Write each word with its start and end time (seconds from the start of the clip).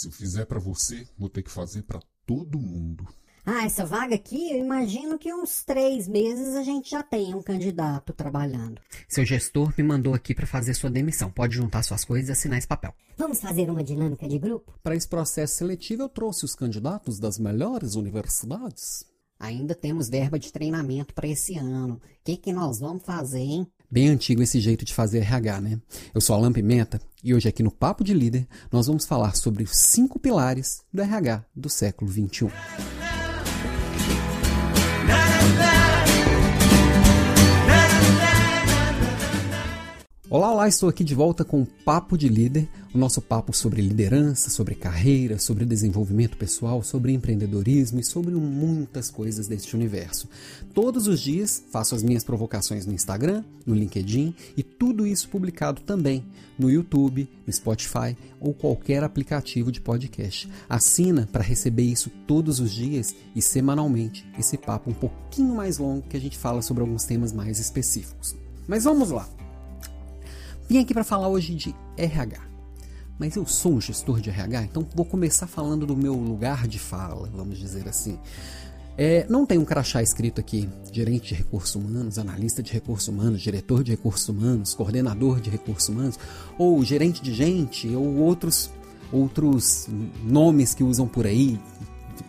Se 0.00 0.08
eu 0.08 0.12
fizer 0.12 0.46
para 0.46 0.58
você, 0.58 1.06
vou 1.18 1.28
ter 1.28 1.42
que 1.42 1.50
fazer 1.50 1.82
para 1.82 2.00
todo 2.24 2.58
mundo. 2.58 3.06
Ah, 3.44 3.66
essa 3.66 3.84
vaga 3.84 4.14
aqui, 4.14 4.50
eu 4.50 4.56
imagino 4.56 5.18
que 5.18 5.30
uns 5.30 5.62
três 5.62 6.08
meses 6.08 6.56
a 6.56 6.62
gente 6.62 6.88
já 6.88 7.02
tem 7.02 7.34
um 7.34 7.42
candidato 7.42 8.14
trabalhando. 8.14 8.80
Seu 9.06 9.26
gestor 9.26 9.74
me 9.76 9.84
mandou 9.84 10.14
aqui 10.14 10.34
para 10.34 10.46
fazer 10.46 10.72
sua 10.72 10.88
demissão. 10.88 11.30
Pode 11.30 11.54
juntar 11.54 11.82
suas 11.82 12.02
coisas 12.02 12.30
e 12.30 12.32
assinar 12.32 12.56
esse 12.56 12.66
papel. 12.66 12.94
Vamos 13.18 13.42
fazer 13.42 13.68
uma 13.68 13.84
dinâmica 13.84 14.26
de 14.26 14.38
grupo? 14.38 14.72
Para 14.82 14.96
esse 14.96 15.06
processo 15.06 15.56
seletivo, 15.56 16.04
eu 16.04 16.08
trouxe 16.08 16.46
os 16.46 16.54
candidatos 16.54 17.18
das 17.18 17.38
melhores 17.38 17.94
universidades. 17.94 19.04
Ainda 19.38 19.74
temos 19.74 20.08
verba 20.08 20.38
de 20.38 20.50
treinamento 20.50 21.12
para 21.12 21.28
esse 21.28 21.58
ano. 21.58 21.96
O 21.96 22.00
que, 22.24 22.38
que 22.38 22.54
nós 22.54 22.80
vamos 22.80 23.02
fazer, 23.04 23.40
hein? 23.40 23.70
Bem 23.92 24.08
antigo 24.08 24.40
esse 24.40 24.60
jeito 24.60 24.84
de 24.84 24.94
fazer 24.94 25.18
RH, 25.18 25.60
né? 25.62 25.80
Eu 26.14 26.20
sou 26.20 26.36
Alan 26.36 26.52
Pimenta 26.52 27.00
e 27.24 27.34
hoje 27.34 27.48
aqui 27.48 27.60
no 27.60 27.72
Papo 27.72 28.04
de 28.04 28.14
Líder 28.14 28.46
nós 28.70 28.86
vamos 28.86 29.04
falar 29.04 29.34
sobre 29.34 29.64
os 29.64 29.76
cinco 29.76 30.16
pilares 30.16 30.84
do 30.92 31.02
RH 31.02 31.44
do 31.56 31.68
século 31.68 32.08
XXI. 32.08 32.52
Olá, 40.32 40.52
olá, 40.52 40.68
estou 40.68 40.88
aqui 40.88 41.02
de 41.02 41.12
volta 41.12 41.44
com 41.44 41.60
o 41.60 41.66
Papo 41.66 42.16
de 42.16 42.28
Líder, 42.28 42.68
o 42.94 42.98
nosso 42.98 43.20
papo 43.20 43.52
sobre 43.52 43.82
liderança, 43.82 44.48
sobre 44.48 44.76
carreira, 44.76 45.40
sobre 45.40 45.64
desenvolvimento 45.64 46.36
pessoal, 46.36 46.84
sobre 46.84 47.12
empreendedorismo 47.12 47.98
e 47.98 48.04
sobre 48.04 48.32
muitas 48.36 49.10
coisas 49.10 49.48
deste 49.48 49.74
universo. 49.74 50.28
Todos 50.72 51.08
os 51.08 51.20
dias 51.20 51.64
faço 51.72 51.96
as 51.96 52.04
minhas 52.04 52.22
provocações 52.22 52.86
no 52.86 52.92
Instagram, 52.92 53.42
no 53.66 53.74
LinkedIn 53.74 54.32
e 54.56 54.62
tudo 54.62 55.04
isso 55.04 55.28
publicado 55.28 55.80
também 55.80 56.24
no 56.56 56.70
YouTube, 56.70 57.28
no 57.44 57.52
Spotify 57.52 58.16
ou 58.40 58.54
qualquer 58.54 59.02
aplicativo 59.02 59.72
de 59.72 59.80
podcast. 59.80 60.48
Assina 60.68 61.28
para 61.32 61.42
receber 61.42 61.82
isso 61.82 62.08
todos 62.28 62.60
os 62.60 62.70
dias 62.70 63.16
e 63.34 63.42
semanalmente, 63.42 64.24
esse 64.38 64.56
papo 64.56 64.90
um 64.90 64.94
pouquinho 64.94 65.56
mais 65.56 65.78
longo 65.78 66.06
que 66.06 66.16
a 66.16 66.20
gente 66.20 66.38
fala 66.38 66.62
sobre 66.62 66.82
alguns 66.82 67.02
temas 67.02 67.32
mais 67.32 67.58
específicos. 67.58 68.36
Mas 68.68 68.84
vamos 68.84 69.10
lá! 69.10 69.28
Vim 70.70 70.78
aqui 70.78 70.94
para 70.94 71.02
falar 71.02 71.26
hoje 71.26 71.52
de 71.52 71.74
RH. 71.96 72.40
Mas 73.18 73.34
eu 73.34 73.44
sou 73.44 73.72
um 73.72 73.80
gestor 73.80 74.20
de 74.20 74.30
RH, 74.30 74.62
então 74.62 74.86
vou 74.94 75.04
começar 75.04 75.48
falando 75.48 75.84
do 75.84 75.96
meu 75.96 76.14
lugar 76.14 76.68
de 76.68 76.78
fala, 76.78 77.28
vamos 77.34 77.58
dizer 77.58 77.88
assim. 77.88 78.16
É, 78.96 79.26
não 79.28 79.44
tem 79.44 79.58
um 79.58 79.64
crachá 79.64 80.00
escrito 80.00 80.40
aqui, 80.40 80.68
gerente 80.92 81.30
de 81.30 81.34
recursos 81.34 81.74
humanos, 81.74 82.20
analista 82.20 82.62
de 82.62 82.72
recursos 82.72 83.08
humanos, 83.08 83.42
diretor 83.42 83.82
de 83.82 83.90
recursos 83.90 84.28
humanos, 84.28 84.72
coordenador 84.72 85.40
de 85.40 85.50
recursos 85.50 85.88
humanos, 85.88 86.16
ou 86.56 86.80
gerente 86.84 87.20
de 87.20 87.34
gente, 87.34 87.88
ou 87.88 88.18
outros, 88.18 88.70
outros 89.10 89.88
nomes 90.22 90.72
que 90.72 90.84
usam 90.84 91.08
por 91.08 91.26
aí, 91.26 91.58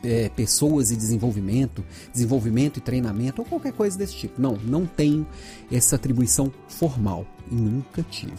é, 0.03 0.29
pessoas 0.29 0.91
e 0.91 0.95
desenvolvimento, 0.95 1.83
desenvolvimento 2.11 2.77
e 2.77 2.81
treinamento, 2.81 3.41
ou 3.41 3.47
qualquer 3.47 3.73
coisa 3.73 3.97
desse 3.97 4.15
tipo. 4.15 4.41
Não, 4.41 4.55
não 4.57 4.85
tenho 4.85 5.25
essa 5.71 5.95
atribuição 5.95 6.51
formal 6.67 7.25
e 7.51 7.55
nunca 7.55 8.03
tive. 8.03 8.33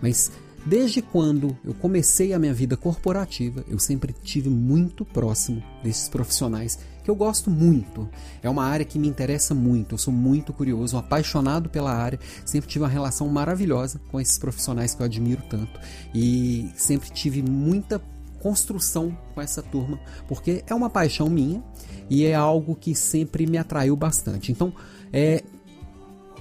Mas 0.00 0.30
desde 0.64 1.00
quando 1.00 1.56
eu 1.64 1.72
comecei 1.74 2.32
a 2.32 2.38
minha 2.38 2.52
vida 2.52 2.76
corporativa, 2.76 3.64
eu 3.68 3.78
sempre 3.78 4.12
tive 4.12 4.50
muito 4.50 5.04
próximo 5.04 5.62
desses 5.82 6.08
profissionais 6.08 6.78
que 7.06 7.10
eu 7.10 7.14
gosto 7.14 7.48
muito. 7.48 8.08
É 8.42 8.50
uma 8.50 8.64
área 8.64 8.84
que 8.84 8.98
me 8.98 9.06
interessa 9.06 9.54
muito, 9.54 9.94
eu 9.94 9.98
sou 9.98 10.12
muito 10.12 10.52
curioso, 10.52 10.96
apaixonado 10.96 11.68
pela 11.68 11.92
área, 11.92 12.18
sempre 12.44 12.68
tive 12.68 12.82
uma 12.82 12.90
relação 12.90 13.28
maravilhosa 13.28 14.00
com 14.10 14.20
esses 14.20 14.36
profissionais 14.36 14.92
que 14.92 15.00
eu 15.00 15.06
admiro 15.06 15.42
tanto 15.48 15.78
e 16.12 16.68
sempre 16.74 17.08
tive 17.10 17.42
muita 17.42 18.02
construção 18.46 19.18
com 19.34 19.40
essa 19.40 19.60
turma, 19.60 19.98
porque 20.28 20.62
é 20.68 20.74
uma 20.74 20.88
paixão 20.88 21.28
minha 21.28 21.60
e 22.08 22.24
é 22.24 22.32
algo 22.32 22.76
que 22.76 22.94
sempre 22.94 23.44
me 23.44 23.58
atraiu 23.58 23.96
bastante. 23.96 24.52
Então, 24.52 24.72
é, 25.12 25.42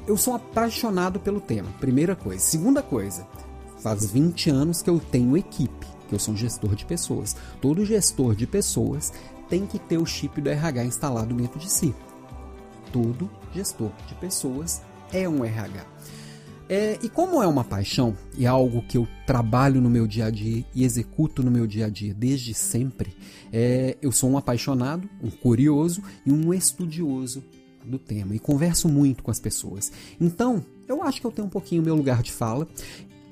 eu 0.06 0.16
sou 0.16 0.36
apaixonado 0.36 1.20
pelo 1.20 1.42
tema, 1.42 1.68
primeira 1.80 2.16
coisa. 2.16 2.40
Segunda 2.40 2.84
coisa, 2.84 3.26
faz 3.80 4.06
20 4.12 4.52
anos 4.52 4.84
que 4.84 4.90
eu 4.90 5.00
tenho 5.00 5.36
equipe, 5.36 5.88
que 6.08 6.14
eu 6.14 6.20
sou 6.20 6.36
um 6.36 6.38
gestor 6.38 6.76
de 6.76 6.86
pessoas. 6.86 7.36
Todo 7.60 7.84
gestor 7.84 8.36
de 8.36 8.46
pessoas 8.46 9.12
tem 9.50 9.66
que 9.66 9.80
ter 9.80 9.98
o 9.98 10.06
chip 10.06 10.40
do 10.40 10.50
RH 10.50 10.86
instalado 10.86 11.34
dentro 11.34 11.58
de 11.58 11.72
si. 11.72 11.92
Todo 12.94 13.28
gestor 13.52 13.90
de 14.08 14.14
pessoas 14.14 14.84
é 15.12 15.28
um 15.28 15.44
RH. 15.44 15.84
É, 16.68 16.98
e 17.04 17.10
como 17.10 17.44
é 17.44 17.48
uma 17.48 17.64
paixão 17.64 18.18
e 18.36 18.46
é 18.46 18.48
algo 18.48 18.82
que 18.82 18.98
eu 18.98 19.08
trabalho 19.28 19.80
no 19.80 19.90
meu 19.90 20.08
dia 20.08 20.26
a 20.26 20.30
dia 20.32 20.66
e 20.74 20.84
executo 20.84 21.44
no 21.44 21.52
meu 21.52 21.68
dia 21.68 21.86
a 21.86 21.90
dia 21.90 22.14
desde 22.14 22.56
sempre, 22.56 23.16
é, 23.54 23.96
eu 24.02 24.12
sou 24.12 24.32
um 24.32 24.38
apaixonado, 24.38 25.08
um 25.22 25.30
curioso 25.30 26.02
e 26.26 26.32
um 26.32 26.54
estudioso 26.54 27.44
do 27.86 28.00
tema 28.00 28.36
e 28.36 28.40
converso 28.40 28.90
muito 28.90 29.22
com 29.22 29.30
as 29.30 29.40
pessoas. 29.40 29.92
Então, 30.20 30.66
eu 30.88 31.04
acho 31.04 31.22
que 31.22 31.28
eu 31.28 31.32
tenho 31.32 31.48
um 31.48 31.52
pouquinho 31.52 31.84
meu 31.84 31.96
lugar 31.96 32.24
de 32.24 32.32
fala. 32.32 32.68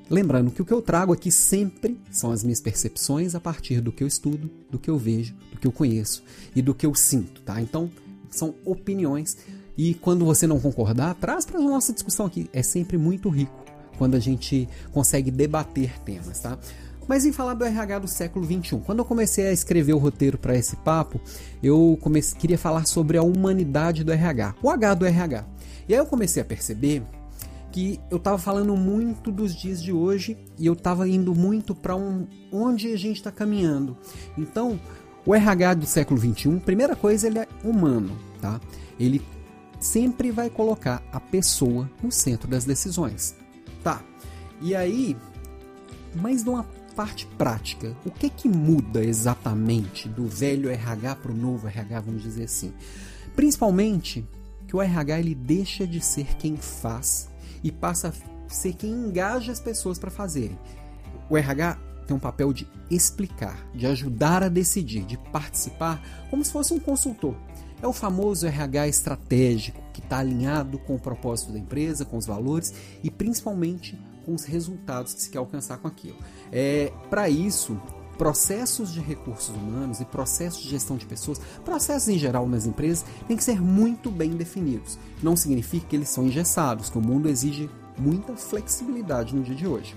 Lembrando 0.10 0.52
que 0.52 0.62
o 0.62 0.66
que 0.66 0.74
eu 0.74 0.82
trago 0.82 1.12
aqui 1.12 1.32
sempre 1.32 2.00
são 2.12 2.32
as 2.32 2.44
minhas 2.44 2.62
percepções 2.62 3.34
a 3.34 3.40
partir 3.40 3.82
do 3.82 3.92
que 3.92 4.04
eu 4.04 4.08
estudo, 4.08 4.50
do 4.70 4.78
que 4.78 4.90
eu 4.90 4.98
vejo, 4.98 5.34
do 5.52 5.58
que 5.58 5.66
eu 5.66 5.72
conheço 5.72 6.24
e 6.56 6.62
do 6.62 6.76
que 6.76 6.86
eu 6.86 6.94
sinto, 6.94 7.42
tá? 7.42 7.60
Então, 7.60 7.90
são 8.30 8.54
opiniões 8.66 9.38
e 9.78 9.94
quando 9.96 10.26
você 10.26 10.46
não 10.46 10.60
concordar, 10.60 11.16
traz 11.16 11.46
para 11.46 11.60
a 11.60 11.62
nossa 11.62 11.94
discussão 11.94 12.26
aqui. 12.26 12.50
É 12.54 12.62
sempre 12.62 12.98
muito 12.98 13.30
rico 13.30 13.64
quando 13.98 14.16
a 14.16 14.20
gente 14.20 14.68
consegue 14.92 15.32
debater 15.32 16.00
temas, 16.02 16.40
tá? 16.40 16.58
Mas 17.08 17.26
em 17.26 17.32
falar 17.32 17.54
do 17.54 17.66
RH 17.66 18.00
do 18.00 18.08
século 18.08 18.46
XXI, 18.46 18.80
quando 18.86 19.00
eu 19.00 19.06
comecei 19.06 19.48
a 19.48 19.52
escrever 19.52 19.94
o 19.94 19.98
roteiro 19.98 20.38
para 20.38 20.56
esse 20.56 20.76
papo, 20.78 21.20
eu 21.62 21.98
comecei, 22.02 22.38
queria 22.40 22.58
falar 22.58 22.86
sobre 22.86 23.18
a 23.18 23.24
humanidade 23.24 24.04
do 24.04 24.12
RH, 24.12 24.56
o 24.62 24.70
H 24.70 24.94
do 24.94 25.06
RH. 25.06 25.46
E 25.88 25.94
aí 25.94 26.00
eu 26.00 26.06
comecei 26.06 26.42
a 26.42 26.46
perceber 26.46 27.04
que 27.72 28.00
eu 28.10 28.18
estava 28.18 28.38
falando 28.38 28.76
muito 28.78 29.32
dos 29.32 29.56
dias 29.56 29.82
de 29.82 29.92
hoje 29.92 30.38
e 30.58 30.66
eu 30.66 30.74
estava 30.74 31.10
indo 31.10 31.34
muito 31.34 31.74
para 31.74 31.96
um, 31.96 32.28
onde 32.52 32.94
a 32.94 32.98
gente 32.98 33.18
está 33.18 33.32
caminhando. 33.32 33.98
Então, 34.38 34.80
o 35.26 35.34
RH 35.34 35.74
do 35.74 35.86
século 35.86 36.20
XXI, 36.20 36.60
primeira 36.60 36.96
coisa, 36.96 37.28
ele 37.28 37.40
é 37.40 37.48
humano, 37.64 38.18
tá? 38.40 38.62
Ele 39.00 39.22
sempre 39.84 40.32
vai 40.32 40.50
colocar 40.50 41.04
a 41.12 41.20
pessoa 41.20 41.90
no 42.02 42.12
centro 42.12 42.48
das 42.48 42.64
decisões. 42.64 43.36
Tá. 43.84 44.02
E 44.62 44.74
aí, 44.74 45.18
mas 46.16 46.44
numa 46.44 46.64
parte 46.96 47.28
prática, 47.38 47.96
o 48.06 48.12
que 48.12 48.30
que 48.30 48.48
muda 48.48 49.04
exatamente 49.04 50.08
do 50.08 50.26
velho 50.26 50.70
RH 50.70 51.16
para 51.18 51.32
o 51.32 51.36
novo 51.36 51.68
RH, 51.68 52.00
vamos 52.00 52.24
dizer 52.24 52.46
assim? 52.46 52.74
Principalmente 53.36 54.26
que 54.68 54.76
o 54.76 54.82
RH 54.82 55.20
ele 55.20 55.36
deixa 55.36 55.86
de 55.86 56.00
ser 56.00 56.36
quem 56.38 56.56
faz 56.56 57.30
e 57.64 57.72
passa 57.72 58.10
a 58.10 58.52
ser 58.54 58.74
quem 58.74 58.92
engaja 58.92 59.52
as 59.52 59.60
pessoas 59.60 60.00
para 60.00 60.12
fazerem. 60.12 60.58
O 61.30 61.38
RH 61.38 61.78
tem 62.08 62.16
um 62.16 62.20
papel 62.20 62.54
de 62.54 62.68
explicar, 62.90 63.58
de 63.74 63.86
ajudar 63.88 64.44
a 64.44 64.50
decidir, 64.50 65.04
de 65.04 65.18
participar, 65.18 66.02
como 66.30 66.44
se 66.44 66.52
fosse 66.52 66.74
um 66.74 66.80
consultor. 66.80 67.36
É 67.84 67.88
o 67.88 67.92
famoso 67.92 68.48
RH 68.48 68.88
estratégico, 68.88 69.84
que 69.92 70.00
está 70.00 70.20
alinhado 70.20 70.80
com 70.80 70.96
o 70.96 71.00
propósito 71.00 71.52
da 71.52 71.60
empresa, 71.60 72.06
com 72.06 72.16
os 72.16 72.26
valores 72.26 72.74
e 73.04 73.12
principalmente 73.12 74.00
com 74.26 74.34
os 74.34 74.46
resultados 74.46 75.14
que 75.14 75.22
se 75.22 75.30
quer 75.30 75.40
alcançar 75.40 75.78
com 75.80 75.90
aquilo. 75.90 76.16
É, 76.50 76.94
Para 77.10 77.28
isso, 77.28 77.78
processos 78.18 78.94
de 78.94 79.02
recursos 79.02 79.54
humanos 79.54 80.00
e 80.00 80.06
processos 80.06 80.64
de 80.64 80.70
gestão 80.70 80.96
de 80.96 81.06
pessoas, 81.06 81.42
processos 81.66 82.08
em 82.08 82.18
geral 82.18 82.48
nas 82.48 82.66
empresas, 82.66 83.04
têm 83.28 83.36
que 83.36 83.44
ser 83.44 83.62
muito 83.62 84.10
bem 84.10 84.30
definidos. 84.30 84.98
Não 85.22 85.36
significa 85.36 85.86
que 85.88 85.96
eles 85.98 86.08
são 86.08 86.26
engessados, 86.26 86.90
que 86.90 86.98
o 86.98 87.02
mundo 87.02 87.28
exige 87.28 87.70
muita 87.98 88.34
flexibilidade 88.38 89.36
no 89.36 89.44
dia 89.44 89.56
de 89.56 89.68
hoje. 89.68 89.94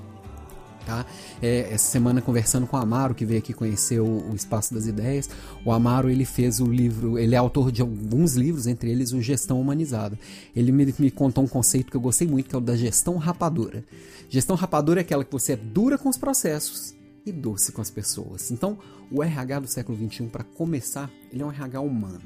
Tá? 0.87 1.05
É, 1.43 1.73
essa 1.73 1.91
semana 1.91 2.23
conversando 2.23 2.65
com 2.65 2.77
o 2.77 2.81
Amaro, 2.81 3.13
que 3.13 3.27
veio 3.27 3.41
aqui 3.41 3.53
conhecer 3.53 3.99
o, 3.99 4.31
o, 4.31 4.37
Espaço 4.37 4.73
das 4.73 4.87
Ideias, 4.87 5.29
o 5.65 5.73
Amaro 5.73 6.09
ele 6.09 6.25
fez 6.25 6.61
o 6.61 6.67
livro, 6.67 7.19
ele 7.19 7.35
é 7.35 7.39
autor 7.39 7.73
de 7.73 7.83
alguns 7.83 8.37
livros, 8.37 8.69
entre 8.69 8.89
eles 8.93 9.13
o 9.13 9.21
Gestão 9.21 9.61
Humanizada. 9.61 10.17
Ele 10.55 10.71
me, 10.71 10.95
me 10.97 11.11
contou 11.11 11.43
um 11.43 11.49
conceito 11.49 11.91
que 11.91 11.97
eu 11.97 12.01
gostei 12.01 12.29
muito, 12.29 12.49
que 12.49 12.55
é 12.55 12.59
o 12.59 12.61
da 12.61 12.77
gestão 12.77 13.17
rapadura. 13.17 13.85
Gestão 14.29 14.55
rapadura 14.55 15.01
é 15.01 15.03
aquela 15.03 15.25
que 15.25 15.33
você 15.33 15.55
é 15.55 15.57
dura 15.57 15.99
com 15.99 16.09
os 16.09 16.17
processos 16.17 16.95
e 17.27 17.33
doce 17.33 17.73
com 17.73 17.83
as 17.83 17.91
pessoas. 17.91 18.53
Então, 18.53 18.79
o 19.11 19.25
RH 19.25 19.59
do 19.59 19.67
século 19.67 19.99
XXI, 19.99 20.29
para 20.29 20.45
começar, 20.45 21.11
ele 21.33 21.43
é 21.43 21.45
um 21.45 21.51
RH 21.51 21.81
humano. 21.81 22.23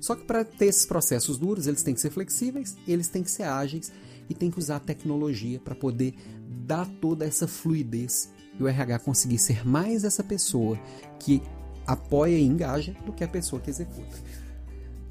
Só 0.00 0.14
que 0.14 0.24
para 0.24 0.44
ter 0.44 0.66
esses 0.66 0.86
processos 0.86 1.36
duros, 1.36 1.66
eles 1.66 1.82
têm 1.82 1.92
que 1.92 2.00
ser 2.00 2.10
flexíveis, 2.10 2.74
eles 2.86 3.08
têm 3.08 3.22
que 3.22 3.30
ser 3.30 3.42
ágeis 3.42 3.92
e 4.30 4.34
tem 4.34 4.50
que 4.50 4.58
usar 4.58 4.76
a 4.76 4.80
tecnologia 4.80 5.58
para 5.58 5.74
poder 5.74 6.14
dar 6.48 6.86
toda 6.86 7.24
essa 7.24 7.46
fluidez 7.46 8.30
e 8.58 8.62
o 8.62 8.68
RH 8.68 9.00
conseguir 9.00 9.38
ser 9.38 9.66
mais 9.66 10.04
essa 10.04 10.24
pessoa 10.24 10.78
que 11.18 11.42
apoia 11.86 12.36
e 12.36 12.44
engaja 12.44 12.94
do 13.04 13.12
que 13.12 13.24
a 13.24 13.28
pessoa 13.28 13.60
que 13.60 13.70
executa. 13.70 14.16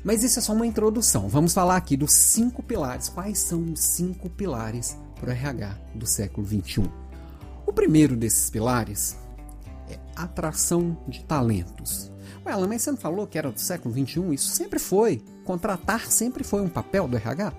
Mas 0.03 0.23
isso 0.23 0.39
é 0.39 0.41
só 0.41 0.53
uma 0.53 0.67
introdução. 0.67 1.27
Vamos 1.27 1.53
falar 1.53 1.75
aqui 1.75 1.97
dos 1.97 2.13
cinco 2.13 2.61
pilares. 2.61 3.09
Quais 3.09 3.39
são 3.39 3.73
os 3.73 3.79
cinco 3.79 4.29
pilares 4.29 4.97
para 5.19 5.29
o 5.29 5.33
RH 5.33 5.77
do 5.95 6.05
século 6.05 6.45
XXI? 6.45 6.89
O 7.65 7.73
primeiro 7.73 8.15
desses 8.15 8.49
pilares 8.49 9.17
é 9.89 9.99
atração 10.15 10.97
de 11.07 11.23
talentos. 11.25 12.11
Ué, 12.45 12.55
mas 12.67 12.81
você 12.81 12.91
não 12.91 12.97
falou 12.97 13.27
que 13.27 13.37
era 13.37 13.51
do 13.51 13.59
século 13.59 13.93
XXI? 13.93 14.33
Isso 14.33 14.49
sempre 14.49 14.79
foi. 14.79 15.21
Contratar 15.43 16.09
sempre 16.09 16.43
foi 16.43 16.61
um 16.61 16.69
papel 16.69 17.07
do 17.07 17.17
RH. 17.17 17.53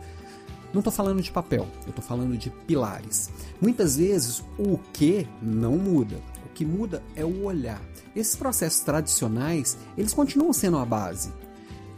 Não 0.72 0.80
estou 0.80 0.92
falando 0.92 1.22
de 1.22 1.32
papel, 1.32 1.66
eu 1.84 1.90
estou 1.90 2.04
falando 2.04 2.36
de 2.36 2.50
pilares. 2.50 3.30
Muitas 3.60 3.96
vezes 3.96 4.44
o 4.58 4.78
que 4.92 5.26
não 5.40 5.76
muda. 5.76 6.16
O 6.44 6.48
que 6.52 6.64
muda 6.64 7.02
é 7.16 7.24
o 7.24 7.44
olhar. 7.44 7.80
Esses 8.14 8.36
processos 8.36 8.80
tradicionais, 8.80 9.78
eles 9.96 10.12
continuam 10.12 10.52
sendo 10.52 10.76
a 10.76 10.84
base. 10.84 11.32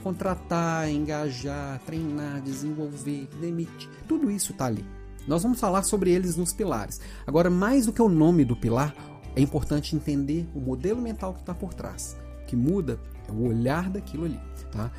Contratar, 0.02 0.88
engajar, 0.88 1.80
treinar, 1.80 2.40
desenvolver, 2.40 3.28
demitir, 3.40 3.88
tudo 4.06 4.30
isso 4.30 4.52
está 4.52 4.66
ali. 4.66 4.84
Nós 5.26 5.42
vamos 5.42 5.60
falar 5.60 5.82
sobre 5.82 6.10
eles 6.10 6.36
nos 6.36 6.52
pilares. 6.52 7.00
Agora, 7.26 7.50
mais 7.50 7.86
do 7.86 7.92
que 7.92 8.00
o 8.00 8.08
nome 8.08 8.44
do 8.44 8.56
pilar, 8.56 8.94
é 9.36 9.40
importante 9.40 9.94
entender 9.94 10.48
o 10.54 10.60
modelo 10.60 11.00
mental 11.00 11.34
que 11.34 11.40
está 11.40 11.54
por 11.54 11.74
trás. 11.74 12.16
O 12.42 12.46
que 12.46 12.56
muda 12.56 12.98
é 13.28 13.32
o 13.32 13.46
olhar 13.46 13.90
daquilo 13.90 14.24
ali. 14.24 14.40
Tá? 14.72 14.90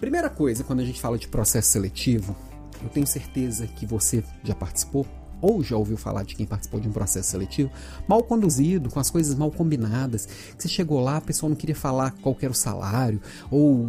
Primeira 0.00 0.28
coisa, 0.28 0.64
quando 0.64 0.80
a 0.80 0.84
gente 0.84 1.00
fala 1.00 1.18
de 1.18 1.28
processo 1.28 1.70
seletivo, 1.70 2.36
eu 2.82 2.88
tenho 2.88 3.06
certeza 3.06 3.66
que 3.66 3.86
você 3.86 4.22
já 4.42 4.54
participou 4.54 5.06
ou 5.40 5.62
já 5.62 5.76
ouviu 5.76 5.96
falar 5.96 6.24
de 6.24 6.34
quem 6.34 6.46
participou 6.46 6.80
de 6.80 6.88
um 6.88 6.92
processo 6.92 7.30
seletivo, 7.30 7.70
mal 8.08 8.22
conduzido, 8.22 8.90
com 8.90 8.98
as 8.98 9.08
coisas 9.08 9.34
mal 9.34 9.50
combinadas, 9.50 10.26
que 10.26 10.62
você 10.62 10.68
chegou 10.68 11.00
lá, 11.00 11.18
a 11.18 11.20
pessoa 11.20 11.48
não 11.48 11.56
queria 11.56 11.76
falar 11.76 12.10
qual 12.20 12.36
era 12.40 12.50
o 12.50 12.54
salário, 12.54 13.20
ou 13.50 13.86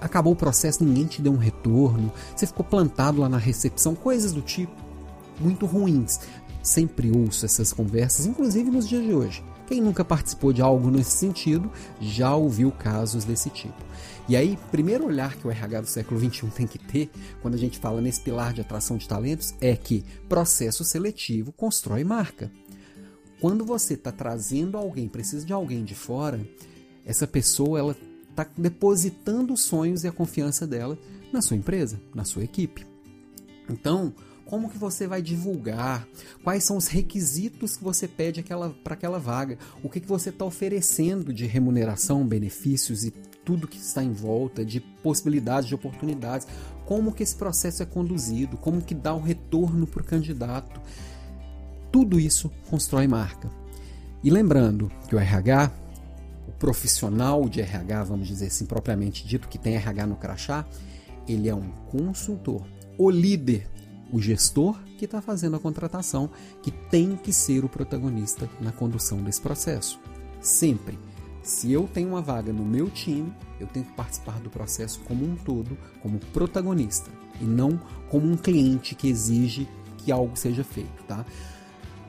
acabou 0.00 0.32
o 0.32 0.36
processo, 0.36 0.82
ninguém 0.82 1.04
te 1.04 1.20
deu 1.20 1.32
um 1.32 1.36
retorno, 1.36 2.10
você 2.34 2.46
ficou 2.46 2.64
plantado 2.64 3.20
lá 3.20 3.28
na 3.28 3.38
recepção, 3.38 3.94
coisas 3.94 4.32
do 4.32 4.40
tipo 4.40 4.72
muito 5.40 5.66
ruins. 5.66 6.20
Sempre 6.62 7.12
ouço 7.16 7.44
essas 7.44 7.72
conversas, 7.72 8.26
inclusive 8.26 8.70
nos 8.70 8.88
dias 8.88 9.04
de 9.04 9.12
hoje. 9.14 9.44
Quem 9.66 9.80
nunca 9.80 10.04
participou 10.04 10.52
de 10.52 10.62
algo 10.62 10.90
nesse 10.90 11.16
sentido 11.16 11.70
já 12.00 12.34
ouviu 12.34 12.70
casos 12.70 13.24
desse 13.24 13.50
tipo. 13.50 13.84
E 14.28 14.36
aí, 14.36 14.58
primeiro 14.70 15.06
olhar 15.06 15.36
que 15.36 15.46
o 15.46 15.50
RH 15.50 15.80
do 15.80 15.86
século 15.86 16.18
XXI 16.18 16.48
tem 16.48 16.66
que 16.66 16.78
ter, 16.78 17.10
quando 17.42 17.54
a 17.54 17.58
gente 17.58 17.78
fala 17.78 18.00
nesse 18.00 18.20
pilar 18.20 18.52
de 18.52 18.60
atração 18.60 18.96
de 18.96 19.06
talentos, 19.06 19.54
é 19.60 19.76
que 19.76 20.04
processo 20.28 20.84
seletivo 20.84 21.52
constrói 21.52 22.02
marca. 22.04 22.50
Quando 23.40 23.64
você 23.64 23.94
está 23.94 24.10
trazendo 24.10 24.76
alguém, 24.76 25.08
precisa 25.08 25.44
de 25.44 25.52
alguém 25.52 25.84
de 25.84 25.94
fora, 25.94 26.40
essa 27.04 27.26
pessoa 27.26 27.78
ela 27.78 27.96
está 28.30 28.46
depositando 28.56 29.54
os 29.54 29.62
sonhos 29.62 30.04
e 30.04 30.08
a 30.08 30.12
confiança 30.12 30.66
dela 30.66 30.98
na 31.32 31.40
sua 31.40 31.56
empresa, 31.56 32.00
na 32.14 32.24
sua 32.24 32.44
equipe. 32.44 32.86
Então, 33.68 34.12
como 34.46 34.70
que 34.70 34.78
você 34.78 35.06
vai 35.06 35.20
divulgar, 35.20 36.06
quais 36.42 36.64
são 36.64 36.76
os 36.76 36.86
requisitos 36.86 37.76
que 37.76 37.84
você 37.84 38.06
pede 38.06 38.44
para 38.82 38.94
aquela 38.94 39.18
vaga, 39.18 39.58
o 39.82 39.90
que, 39.90 40.00
que 40.00 40.06
você 40.06 40.30
está 40.30 40.44
oferecendo 40.44 41.34
de 41.34 41.44
remuneração, 41.46 42.26
benefícios 42.26 43.04
e 43.04 43.10
tudo 43.44 43.68
que 43.68 43.76
está 43.76 44.02
em 44.02 44.12
volta, 44.12 44.64
de 44.64 44.80
possibilidades, 44.80 45.68
de 45.68 45.74
oportunidades, 45.74 46.46
como 46.84 47.12
que 47.12 47.22
esse 47.22 47.34
processo 47.34 47.82
é 47.82 47.86
conduzido, 47.86 48.56
como 48.56 48.80
que 48.80 48.94
dá 48.94 49.12
o 49.12 49.20
retorno 49.20 49.86
para 49.86 50.02
o 50.02 50.04
candidato. 50.04 50.80
Tudo 51.90 52.18
isso 52.18 52.50
constrói 52.70 53.08
marca. 53.08 53.50
E 54.22 54.30
lembrando 54.30 54.90
que 55.08 55.14
o 55.14 55.18
RH, 55.18 55.72
o 56.48 56.52
profissional 56.52 57.48
de 57.48 57.60
RH, 57.60 58.04
vamos 58.04 58.28
dizer 58.28 58.46
assim, 58.46 58.64
propriamente 58.64 59.26
dito, 59.26 59.48
que 59.48 59.58
tem 59.58 59.74
RH 59.74 60.06
no 60.06 60.16
crachá, 60.16 60.64
ele 61.28 61.48
é 61.48 61.54
um 61.54 61.70
consultor. 61.90 62.64
O 62.96 63.10
líder 63.10 63.68
o 64.10 64.20
gestor 64.20 64.78
que 64.98 65.04
está 65.04 65.20
fazendo 65.20 65.56
a 65.56 65.60
contratação, 65.60 66.30
que 66.62 66.70
tem 66.70 67.16
que 67.16 67.32
ser 67.32 67.64
o 67.64 67.68
protagonista 67.68 68.48
na 68.60 68.72
condução 68.72 69.22
desse 69.22 69.40
processo. 69.40 70.00
Sempre. 70.40 70.98
Se 71.42 71.70
eu 71.70 71.88
tenho 71.92 72.08
uma 72.08 72.20
vaga 72.20 72.52
no 72.52 72.64
meu 72.64 72.90
time, 72.90 73.32
eu 73.60 73.68
tenho 73.68 73.86
que 73.86 73.92
participar 73.92 74.40
do 74.40 74.50
processo 74.50 75.00
como 75.06 75.24
um 75.24 75.36
todo, 75.36 75.78
como 76.02 76.18
protagonista, 76.32 77.10
e 77.40 77.44
não 77.44 77.80
como 78.10 78.26
um 78.26 78.36
cliente 78.36 78.94
que 78.96 79.08
exige 79.08 79.68
que 79.98 80.10
algo 80.10 80.36
seja 80.36 80.64
feito, 80.64 81.04
tá? 81.04 81.24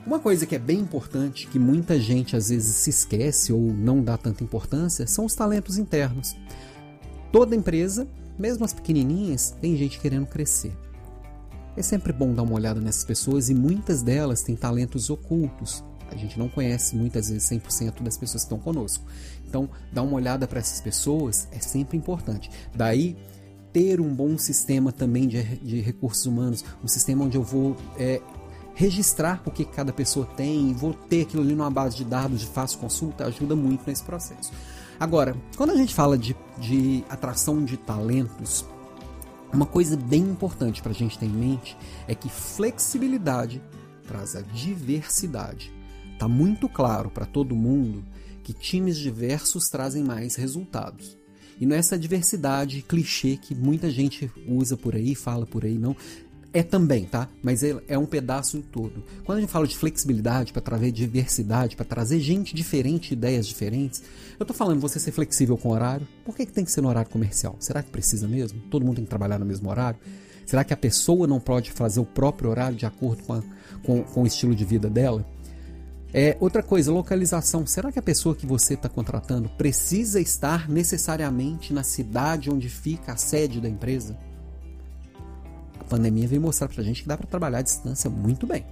Uma 0.04 0.18
coisa 0.18 0.46
que 0.46 0.56
é 0.56 0.58
bem 0.58 0.80
importante, 0.80 1.46
que 1.46 1.58
muita 1.58 2.00
gente 2.00 2.34
às 2.34 2.48
vezes 2.48 2.76
se 2.76 2.90
esquece 2.90 3.52
ou 3.52 3.60
não 3.60 4.02
dá 4.02 4.16
tanta 4.16 4.42
importância, 4.42 5.06
são 5.06 5.24
os 5.24 5.34
talentos 5.34 5.78
internos. 5.78 6.34
Toda 7.30 7.54
empresa, 7.54 8.08
mesmo 8.38 8.64
as 8.64 8.72
pequenininhas, 8.72 9.50
tem 9.60 9.76
gente 9.76 10.00
querendo 10.00 10.26
crescer. 10.26 10.72
É 11.78 11.82
sempre 11.82 12.12
bom 12.12 12.34
dar 12.34 12.42
uma 12.42 12.54
olhada 12.54 12.80
nessas 12.80 13.04
pessoas 13.04 13.48
e 13.48 13.54
muitas 13.54 14.02
delas 14.02 14.42
têm 14.42 14.56
talentos 14.56 15.10
ocultos. 15.10 15.84
A 16.10 16.16
gente 16.16 16.36
não 16.36 16.48
conhece 16.48 16.96
muitas 16.96 17.30
vezes 17.30 17.48
100% 17.48 18.02
das 18.02 18.18
pessoas 18.18 18.42
que 18.42 18.46
estão 18.46 18.58
conosco. 18.58 19.04
Então, 19.46 19.70
dar 19.92 20.02
uma 20.02 20.14
olhada 20.14 20.48
para 20.48 20.58
essas 20.58 20.80
pessoas 20.80 21.46
é 21.52 21.60
sempre 21.60 21.96
importante. 21.96 22.50
Daí, 22.74 23.16
ter 23.72 24.00
um 24.00 24.12
bom 24.12 24.36
sistema 24.36 24.90
também 24.90 25.28
de, 25.28 25.40
de 25.58 25.80
recursos 25.80 26.26
humanos, 26.26 26.64
um 26.82 26.88
sistema 26.88 27.24
onde 27.24 27.36
eu 27.36 27.44
vou 27.44 27.76
é, 27.96 28.20
registrar 28.74 29.40
o 29.46 29.50
que 29.52 29.64
cada 29.64 29.92
pessoa 29.92 30.26
tem 30.26 30.70
e 30.70 30.74
vou 30.74 30.92
ter 30.92 31.22
aquilo 31.22 31.44
ali 31.44 31.54
numa 31.54 31.70
base 31.70 31.96
de 31.96 32.04
dados 32.04 32.40
de 32.40 32.46
fácil 32.46 32.80
consulta, 32.80 33.24
ajuda 33.24 33.54
muito 33.54 33.84
nesse 33.86 34.02
processo. 34.02 34.50
Agora, 34.98 35.36
quando 35.56 35.70
a 35.70 35.76
gente 35.76 35.94
fala 35.94 36.18
de, 36.18 36.34
de 36.58 37.04
atração 37.08 37.64
de 37.64 37.76
talentos, 37.76 38.64
uma 39.52 39.66
coisa 39.66 39.96
bem 39.96 40.22
importante 40.22 40.82
para 40.82 40.92
a 40.92 40.94
gente 40.94 41.18
ter 41.18 41.26
em 41.26 41.30
mente 41.30 41.76
é 42.06 42.14
que 42.14 42.28
flexibilidade 42.28 43.62
traz 44.06 44.36
a 44.36 44.40
diversidade. 44.40 45.72
Está 46.12 46.28
muito 46.28 46.68
claro 46.68 47.10
para 47.10 47.26
todo 47.26 47.54
mundo 47.54 48.04
que 48.42 48.52
times 48.52 48.98
diversos 48.98 49.68
trazem 49.68 50.02
mais 50.02 50.34
resultados. 50.34 51.16
E 51.60 51.66
não 51.66 51.74
é 51.74 51.78
essa 51.78 51.98
diversidade 51.98 52.82
clichê 52.82 53.36
que 53.36 53.54
muita 53.54 53.90
gente 53.90 54.30
usa 54.46 54.76
por 54.76 54.94
aí, 54.94 55.14
fala 55.14 55.44
por 55.44 55.64
aí, 55.64 55.76
não. 55.76 55.96
É 56.52 56.62
também, 56.62 57.04
tá? 57.04 57.28
Mas 57.42 57.62
é, 57.62 57.98
um 57.98 58.06
pedaço 58.06 58.62
todo. 58.72 59.04
Quando 59.24 59.38
a 59.38 59.40
gente 59.42 59.50
fala 59.50 59.66
de 59.66 59.76
flexibilidade 59.76 60.52
para 60.52 60.62
trazer 60.62 60.90
diversidade, 60.90 61.76
para 61.76 61.84
trazer 61.84 62.20
gente 62.20 62.54
diferente, 62.54 63.12
ideias 63.12 63.46
diferentes, 63.46 64.02
eu 64.40 64.46
tô 64.46 64.54
falando 64.54 64.80
você 64.80 64.98
ser 64.98 65.12
flexível 65.12 65.58
com 65.58 65.68
o 65.68 65.72
horário. 65.72 66.08
Por 66.24 66.34
que, 66.34 66.46
que 66.46 66.52
tem 66.52 66.64
que 66.64 66.72
ser 66.72 66.80
no 66.80 66.88
horário 66.88 67.10
comercial? 67.10 67.56
Será 67.60 67.82
que 67.82 67.90
precisa 67.90 68.26
mesmo? 68.26 68.60
Todo 68.70 68.84
mundo 68.84 68.96
tem 68.96 69.04
que 69.04 69.10
trabalhar 69.10 69.38
no 69.38 69.44
mesmo 69.44 69.68
horário? 69.68 70.00
Será 70.46 70.64
que 70.64 70.72
a 70.72 70.76
pessoa 70.76 71.26
não 71.26 71.38
pode 71.38 71.70
fazer 71.70 72.00
o 72.00 72.06
próprio 72.06 72.48
horário 72.48 72.76
de 72.76 72.86
acordo 72.86 73.22
com, 73.24 73.34
a, 73.34 73.42
com, 73.84 74.02
com 74.02 74.22
o 74.22 74.26
estilo 74.26 74.54
de 74.54 74.64
vida 74.64 74.88
dela? 74.88 75.26
É, 76.14 76.34
outra 76.40 76.62
coisa, 76.62 76.90
localização. 76.90 77.66
Será 77.66 77.92
que 77.92 77.98
a 77.98 78.02
pessoa 78.02 78.34
que 78.34 78.46
você 78.46 78.72
está 78.72 78.88
contratando 78.88 79.50
precisa 79.50 80.18
estar 80.18 80.66
necessariamente 80.66 81.74
na 81.74 81.82
cidade 81.82 82.50
onde 82.50 82.70
fica 82.70 83.12
a 83.12 83.16
sede 83.18 83.60
da 83.60 83.68
empresa? 83.68 84.16
Pandemia 85.88 86.28
veio 86.28 86.40
mostrar 86.40 86.68
pra 86.68 86.82
gente 86.82 87.02
que 87.02 87.08
dá 87.08 87.16
para 87.16 87.26
trabalhar 87.26 87.58
à 87.58 87.62
distância 87.62 88.08
muito 88.08 88.46
bem. 88.46 88.64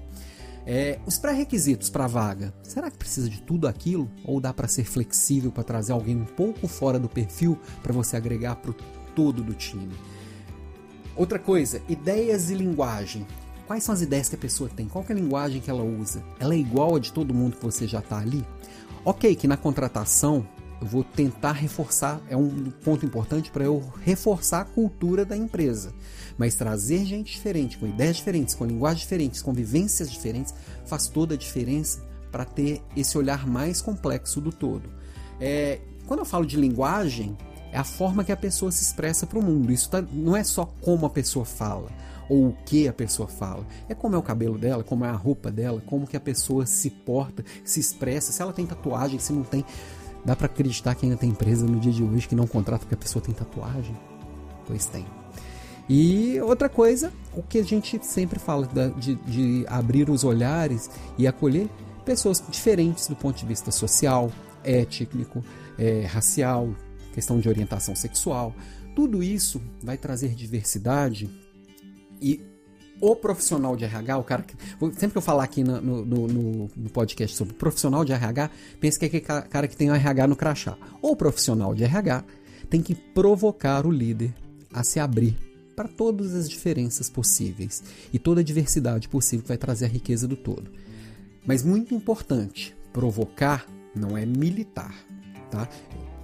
É, 0.68 0.98
os 1.06 1.16
pré-requisitos 1.16 1.88
para 1.88 2.06
a 2.06 2.08
vaga, 2.08 2.52
será 2.64 2.90
que 2.90 2.98
precisa 2.98 3.30
de 3.30 3.40
tudo 3.40 3.68
aquilo? 3.68 4.10
Ou 4.24 4.40
dá 4.40 4.52
para 4.52 4.66
ser 4.66 4.84
flexível 4.84 5.52
para 5.52 5.62
trazer 5.62 5.92
alguém 5.92 6.16
um 6.16 6.24
pouco 6.24 6.66
fora 6.66 6.98
do 6.98 7.08
perfil 7.08 7.56
para 7.82 7.92
você 7.92 8.16
agregar 8.16 8.56
para 8.56 8.72
o 8.72 8.74
todo 9.14 9.44
do 9.44 9.54
time? 9.54 9.94
Outra 11.14 11.38
coisa, 11.38 11.80
ideias 11.88 12.50
e 12.50 12.54
linguagem. 12.54 13.26
Quais 13.66 13.84
são 13.84 13.94
as 13.94 14.02
ideias 14.02 14.28
que 14.28 14.34
a 14.34 14.38
pessoa 14.38 14.68
tem? 14.68 14.88
Qual 14.88 15.04
é 15.08 15.12
a 15.12 15.16
linguagem 15.16 15.60
que 15.60 15.70
ela 15.70 15.82
usa? 15.82 16.22
Ela 16.38 16.54
é 16.54 16.58
igual 16.58 16.96
a 16.96 17.00
de 17.00 17.12
todo 17.12 17.32
mundo 17.32 17.56
que 17.56 17.64
você 17.64 17.86
já 17.86 18.00
está 18.00 18.18
ali? 18.18 18.44
Ok, 19.04 19.34
que 19.36 19.46
na 19.46 19.56
contratação 19.56 20.46
eu 20.80 20.86
vou 20.86 21.02
tentar 21.02 21.52
reforçar, 21.52 22.20
é 22.28 22.36
um 22.36 22.70
ponto 22.70 23.06
importante 23.06 23.50
para 23.50 23.64
eu 23.64 23.82
reforçar 24.02 24.60
a 24.60 24.64
cultura 24.64 25.24
da 25.24 25.36
empresa. 25.36 25.92
Mas 26.36 26.54
trazer 26.54 27.04
gente 27.04 27.32
diferente, 27.32 27.78
com 27.78 27.86
ideias 27.86 28.16
diferentes, 28.16 28.54
com 28.54 28.64
linguagens 28.64 29.00
diferentes, 29.00 29.40
com 29.40 29.52
vivências 29.52 30.10
diferentes, 30.10 30.54
faz 30.84 31.08
toda 31.08 31.34
a 31.34 31.38
diferença 31.38 32.02
para 32.30 32.44
ter 32.44 32.82
esse 32.94 33.16
olhar 33.16 33.46
mais 33.46 33.80
complexo 33.80 34.40
do 34.40 34.52
todo. 34.52 34.90
É, 35.40 35.80
quando 36.06 36.20
eu 36.20 36.26
falo 36.26 36.44
de 36.44 36.56
linguagem, 36.56 37.36
é 37.72 37.78
a 37.78 37.84
forma 37.84 38.24
que 38.24 38.32
a 38.32 38.36
pessoa 38.36 38.70
se 38.70 38.82
expressa 38.82 39.26
para 39.26 39.38
o 39.38 39.42
mundo. 39.42 39.72
Isso 39.72 39.88
tá, 39.88 40.02
não 40.12 40.36
é 40.36 40.44
só 40.44 40.66
como 40.82 41.06
a 41.06 41.10
pessoa 41.10 41.44
fala 41.44 41.90
ou 42.28 42.48
o 42.48 42.56
que 42.64 42.88
a 42.88 42.92
pessoa 42.92 43.28
fala. 43.28 43.66
É 43.88 43.94
como 43.94 44.14
é 44.14 44.18
o 44.18 44.22
cabelo 44.22 44.58
dela, 44.58 44.82
como 44.82 45.04
é 45.04 45.08
a 45.08 45.14
roupa 45.14 45.50
dela, 45.50 45.82
como 45.84 46.06
que 46.06 46.16
a 46.16 46.20
pessoa 46.20 46.66
se 46.66 46.90
porta, 46.90 47.44
se 47.64 47.80
expressa, 47.80 48.32
se 48.32 48.42
ela 48.42 48.52
tem 48.52 48.66
tatuagem, 48.66 49.18
se 49.18 49.32
não 49.32 49.42
tem. 49.42 49.64
Dá 50.26 50.34
para 50.34 50.46
acreditar 50.46 50.96
que 50.96 51.06
ainda 51.06 51.16
tem 51.16 51.30
empresa 51.30 51.64
no 51.64 51.78
dia 51.78 51.92
de 51.92 52.02
hoje 52.02 52.26
que 52.26 52.34
não 52.34 52.48
contrata 52.48 52.80
porque 52.80 52.96
a 52.96 52.98
pessoa 52.98 53.24
tem 53.24 53.32
tatuagem? 53.32 53.96
Pois 54.66 54.84
tem. 54.86 55.06
E 55.88 56.40
outra 56.40 56.68
coisa, 56.68 57.12
o 57.32 57.44
que 57.44 57.58
a 57.58 57.62
gente 57.62 58.04
sempre 58.04 58.40
fala 58.40 58.68
de, 58.98 59.14
de 59.14 59.64
abrir 59.68 60.10
os 60.10 60.24
olhares 60.24 60.90
e 61.16 61.28
acolher 61.28 61.68
pessoas 62.04 62.42
diferentes 62.50 63.06
do 63.06 63.14
ponto 63.14 63.38
de 63.38 63.46
vista 63.46 63.70
social, 63.70 64.32
étnico, 64.64 65.44
é, 65.78 66.04
racial, 66.06 66.74
questão 67.14 67.38
de 67.38 67.48
orientação 67.48 67.94
sexual. 67.94 68.52
Tudo 68.96 69.22
isso 69.22 69.62
vai 69.80 69.96
trazer 69.96 70.34
diversidade 70.34 71.30
e 72.20 72.40
o 73.00 73.14
profissional 73.14 73.76
de 73.76 73.84
RH, 73.84 74.18
o 74.18 74.24
cara 74.24 74.42
que. 74.42 74.54
Sempre 74.94 75.10
que 75.10 75.18
eu 75.18 75.22
falar 75.22 75.44
aqui 75.44 75.62
no, 75.62 75.80
no, 75.80 76.04
no, 76.04 76.70
no 76.76 76.90
podcast 76.90 77.36
sobre 77.36 77.54
profissional 77.54 78.04
de 78.04 78.12
RH, 78.12 78.50
pense 78.80 78.98
que 78.98 79.04
é 79.04 79.08
aquele 79.08 79.22
cara 79.22 79.68
que 79.68 79.76
tem 79.76 79.90
o 79.90 79.94
RH 79.94 80.26
no 80.26 80.36
crachá. 80.36 80.76
O 81.02 81.14
profissional 81.14 81.74
de 81.74 81.84
RH 81.84 82.24
tem 82.70 82.82
que 82.82 82.94
provocar 82.94 83.86
o 83.86 83.90
líder 83.90 84.34
a 84.72 84.82
se 84.82 84.98
abrir 84.98 85.36
para 85.74 85.88
todas 85.88 86.34
as 86.34 86.48
diferenças 86.48 87.10
possíveis 87.10 87.82
e 88.12 88.18
toda 88.18 88.40
a 88.40 88.44
diversidade 88.44 89.08
possível 89.08 89.42
que 89.42 89.48
vai 89.48 89.58
trazer 89.58 89.84
a 89.84 89.88
riqueza 89.88 90.26
do 90.26 90.36
todo. 90.36 90.70
Mas 91.46 91.62
muito 91.62 91.94
importante, 91.94 92.74
provocar 92.92 93.66
não 93.94 94.16
é 94.16 94.24
militar, 94.26 94.94
tá? 95.50 95.68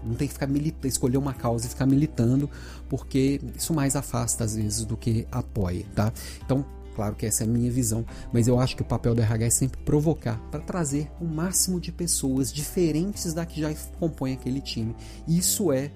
Não 0.05 0.15
tem 0.15 0.27
que 0.27 0.35
ficar 0.35 0.47
militando, 0.47 0.87
escolher 0.87 1.17
uma 1.17 1.35
causa 1.35 1.67
e 1.67 1.69
ficar 1.69 1.87
militando, 1.87 2.49
porque 2.89 3.41
isso 3.57 3.73
mais 3.73 3.97
afasta 3.97 4.45
às 4.45 4.57
vezes 4.57 4.85
do 4.85 4.97
que 4.97 5.27
apoia, 5.31 5.85
tá? 5.95 6.13
Então, 6.45 6.65
claro 6.95 7.15
que 7.15 7.27
essa 7.27 7.45
é 7.45 7.47
a 7.47 7.51
minha 7.51 7.71
visão, 7.71 8.05
mas 8.33 8.49
eu 8.49 8.59
acho 8.59 8.77
que 8.77 8.83
o 8.83 8.85
papel 8.85 9.15
do 9.15 9.23
RH 9.23 9.45
é 9.45 9.51
sempre 9.51 9.81
provocar 9.83 10.39
para 10.51 10.61
trazer 10.61 11.11
o 11.21 11.25
máximo 11.25 11.81
de 11.81 11.93
pessoas 11.93 12.53
diferentes 12.53 13.33
da 13.33 13.47
que 13.47 13.61
já 13.61 13.73
compõem 13.99 14.35
aquele 14.35 14.61
time. 14.61 14.95
Isso 15.27 15.73
é 15.73 15.91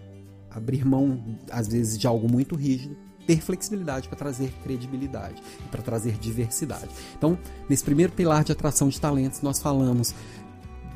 abrir 0.51 0.87
mão 0.87 1.23
às 1.51 1.69
vezes 1.69 1.99
de 1.99 2.07
algo 2.07 2.31
muito 2.31 2.55
rígido, 2.55 2.97
ter 3.27 3.41
flexibilidade 3.41 4.09
para 4.09 4.17
trazer 4.17 4.53
credibilidade 4.63 5.43
e 5.65 5.69
para 5.69 5.83
trazer 5.83 6.13
diversidade. 6.13 6.89
Então, 7.17 7.37
nesse 7.69 7.85
primeiro 7.85 8.13
pilar 8.13 8.45
de 8.45 8.53
atração 8.53 8.89
de 8.89 9.01
talentos, 9.01 9.43
nós 9.43 9.59
falamos 9.59 10.15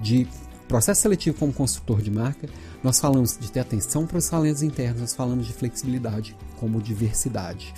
de 0.00 0.26
processo 0.70 1.02
seletivo 1.02 1.36
como 1.36 1.52
construtor 1.52 2.00
de 2.00 2.12
marca, 2.12 2.48
nós 2.80 3.00
falamos 3.00 3.36
de 3.36 3.50
ter 3.50 3.58
atenção 3.58 4.06
para 4.06 4.18
os 4.18 4.28
talentos 4.28 4.62
internos, 4.62 5.00
nós 5.00 5.14
falamos 5.16 5.44
de 5.44 5.52
flexibilidade 5.52 6.36
como 6.60 6.80
diversidade. 6.80 7.74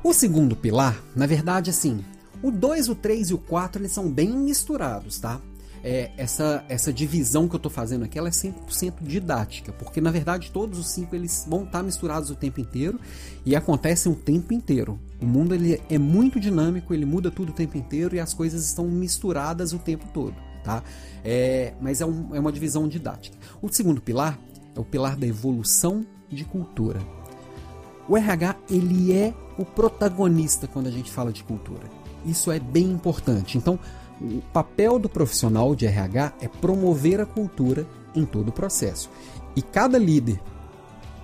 O 0.00 0.14
segundo 0.14 0.54
pilar, 0.54 0.96
na 1.16 1.26
verdade, 1.26 1.70
assim, 1.70 2.04
o 2.40 2.52
2, 2.52 2.88
o 2.88 2.94
3 2.94 3.30
e 3.30 3.34
o 3.34 3.38
4 3.38 3.82
eles 3.82 3.90
são 3.90 4.08
bem 4.08 4.30
misturados, 4.30 5.18
tá? 5.18 5.40
É, 5.82 6.12
essa, 6.16 6.64
essa 6.68 6.92
divisão 6.92 7.48
que 7.48 7.56
eu 7.56 7.58
estou 7.58 7.70
fazendo 7.70 8.04
aqui 8.04 8.16
ela 8.16 8.28
é 8.28 8.30
100% 8.30 9.02
didática, 9.02 9.72
porque 9.72 10.00
na 10.00 10.10
verdade 10.10 10.50
todos 10.50 10.78
os 10.78 10.90
cinco 10.92 11.14
eles 11.14 11.44
vão 11.46 11.64
estar 11.64 11.80
tá 11.80 11.82
misturados 11.82 12.30
o 12.30 12.34
tempo 12.34 12.58
inteiro 12.58 12.98
e 13.44 13.54
acontecem 13.56 14.10
o 14.10 14.14
tempo 14.14 14.54
inteiro. 14.54 14.98
O 15.20 15.26
mundo 15.26 15.54
ele 15.54 15.82
é 15.90 15.98
muito 15.98 16.38
dinâmico, 16.38 16.94
ele 16.94 17.04
muda 17.04 17.30
tudo 17.30 17.50
o 17.50 17.54
tempo 17.54 17.76
inteiro 17.76 18.14
e 18.14 18.20
as 18.20 18.32
coisas 18.32 18.64
estão 18.64 18.86
misturadas 18.86 19.72
o 19.74 19.78
tempo 19.78 20.06
todo 20.14 20.53
tá? 20.64 20.82
É, 21.22 21.74
mas 21.80 22.00
é, 22.00 22.06
um, 22.06 22.34
é 22.34 22.40
uma 22.40 22.50
divisão 22.50 22.88
didática. 22.88 23.36
O 23.62 23.68
segundo 23.68 24.00
pilar 24.00 24.38
é 24.74 24.80
o 24.80 24.84
pilar 24.84 25.16
da 25.16 25.26
evolução 25.26 26.04
de 26.28 26.44
cultura. 26.44 27.00
O 28.08 28.16
RH 28.16 28.56
ele 28.68 29.12
é 29.12 29.32
o 29.56 29.64
protagonista 29.64 30.66
quando 30.66 30.88
a 30.88 30.90
gente 30.90 31.12
fala 31.12 31.32
de 31.32 31.44
cultura. 31.44 31.88
Isso 32.26 32.50
é 32.50 32.58
bem 32.58 32.90
importante. 32.90 33.56
Então, 33.56 33.78
o 34.20 34.40
papel 34.52 34.98
do 34.98 35.08
profissional 35.08 35.74
de 35.74 35.86
RH 35.86 36.32
é 36.40 36.48
promover 36.48 37.20
a 37.20 37.26
cultura 37.26 37.86
em 38.14 38.24
todo 38.24 38.48
o 38.48 38.52
processo. 38.52 39.10
E 39.54 39.62
cada 39.62 39.98
líder, 39.98 40.40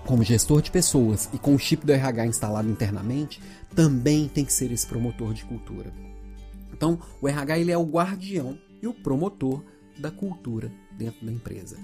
como 0.07 0.23
gestor 0.23 0.63
de 0.63 0.71
pessoas 0.71 1.29
e 1.33 1.39
com 1.39 1.55
o 1.55 1.59
chip 1.59 1.85
do 1.85 1.93
RH 1.93 2.27
instalado 2.27 2.69
internamente, 2.69 3.41
também 3.75 4.29
tem 4.29 4.45
que 4.45 4.53
ser 4.53 4.71
esse 4.73 4.87
promotor 4.87 5.33
de 5.33 5.45
cultura. 5.45 5.93
Então, 6.73 6.99
o 7.21 7.29
RH 7.29 7.59
ele 7.59 7.73
é 7.73 7.79
o 7.79 7.85
guardião 7.85 8.59
e 8.83 8.87
o 8.87 8.95
promotor 8.95 9.63
da 9.99 10.11
cultura 10.11 10.73
dentro 10.97 11.25
da 11.25 11.33
empresa. 11.33 11.77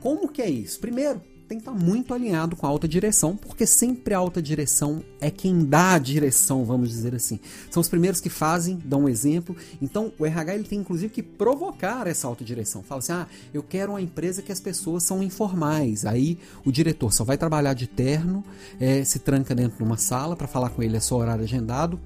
Como 0.00 0.28
que 0.28 0.42
é 0.42 0.50
isso? 0.50 0.80
Primeiro, 0.80 1.20
tem 1.52 1.58
que 1.58 1.68
estar 1.68 1.72
muito 1.72 2.14
alinhado 2.14 2.56
com 2.56 2.66
a 2.66 2.68
alta 2.68 2.88
direção, 2.88 3.36
porque 3.36 3.66
sempre 3.66 4.14
a 4.14 4.18
alta 4.18 4.40
direção 4.40 5.04
é 5.20 5.30
quem 5.30 5.64
dá 5.64 5.92
a 5.92 5.98
direção, 5.98 6.64
vamos 6.64 6.88
dizer 6.88 7.14
assim. 7.14 7.38
São 7.70 7.80
os 7.80 7.88
primeiros 7.88 8.20
que 8.20 8.30
fazem, 8.30 8.78
dão 8.82 9.02
um 9.02 9.08
exemplo. 9.08 9.54
Então, 9.80 10.12
o 10.18 10.24
RH 10.24 10.54
ele 10.54 10.64
tem 10.64 10.78
inclusive 10.78 11.12
que 11.12 11.22
provocar 11.22 12.06
essa 12.06 12.26
alta 12.26 12.42
direção. 12.42 12.82
Fala 12.82 13.00
assim: 13.00 13.12
"Ah, 13.12 13.26
eu 13.52 13.62
quero 13.62 13.92
uma 13.92 14.00
empresa 14.00 14.40
que 14.40 14.50
as 14.50 14.60
pessoas 14.60 15.02
são 15.02 15.22
informais". 15.22 16.06
Aí 16.06 16.38
o 16.64 16.72
diretor 16.72 17.12
só 17.12 17.22
vai 17.22 17.36
trabalhar 17.36 17.74
de 17.74 17.86
terno, 17.86 18.42
é, 18.80 19.04
se 19.04 19.18
tranca 19.18 19.54
dentro 19.54 19.76
de 19.76 19.82
uma 19.82 19.98
sala 19.98 20.34
para 20.34 20.48
falar 20.48 20.70
com 20.70 20.82
ele 20.82 20.96
é 20.96 21.00
só 21.00 21.16
horário 21.16 21.44
agendado, 21.44 22.00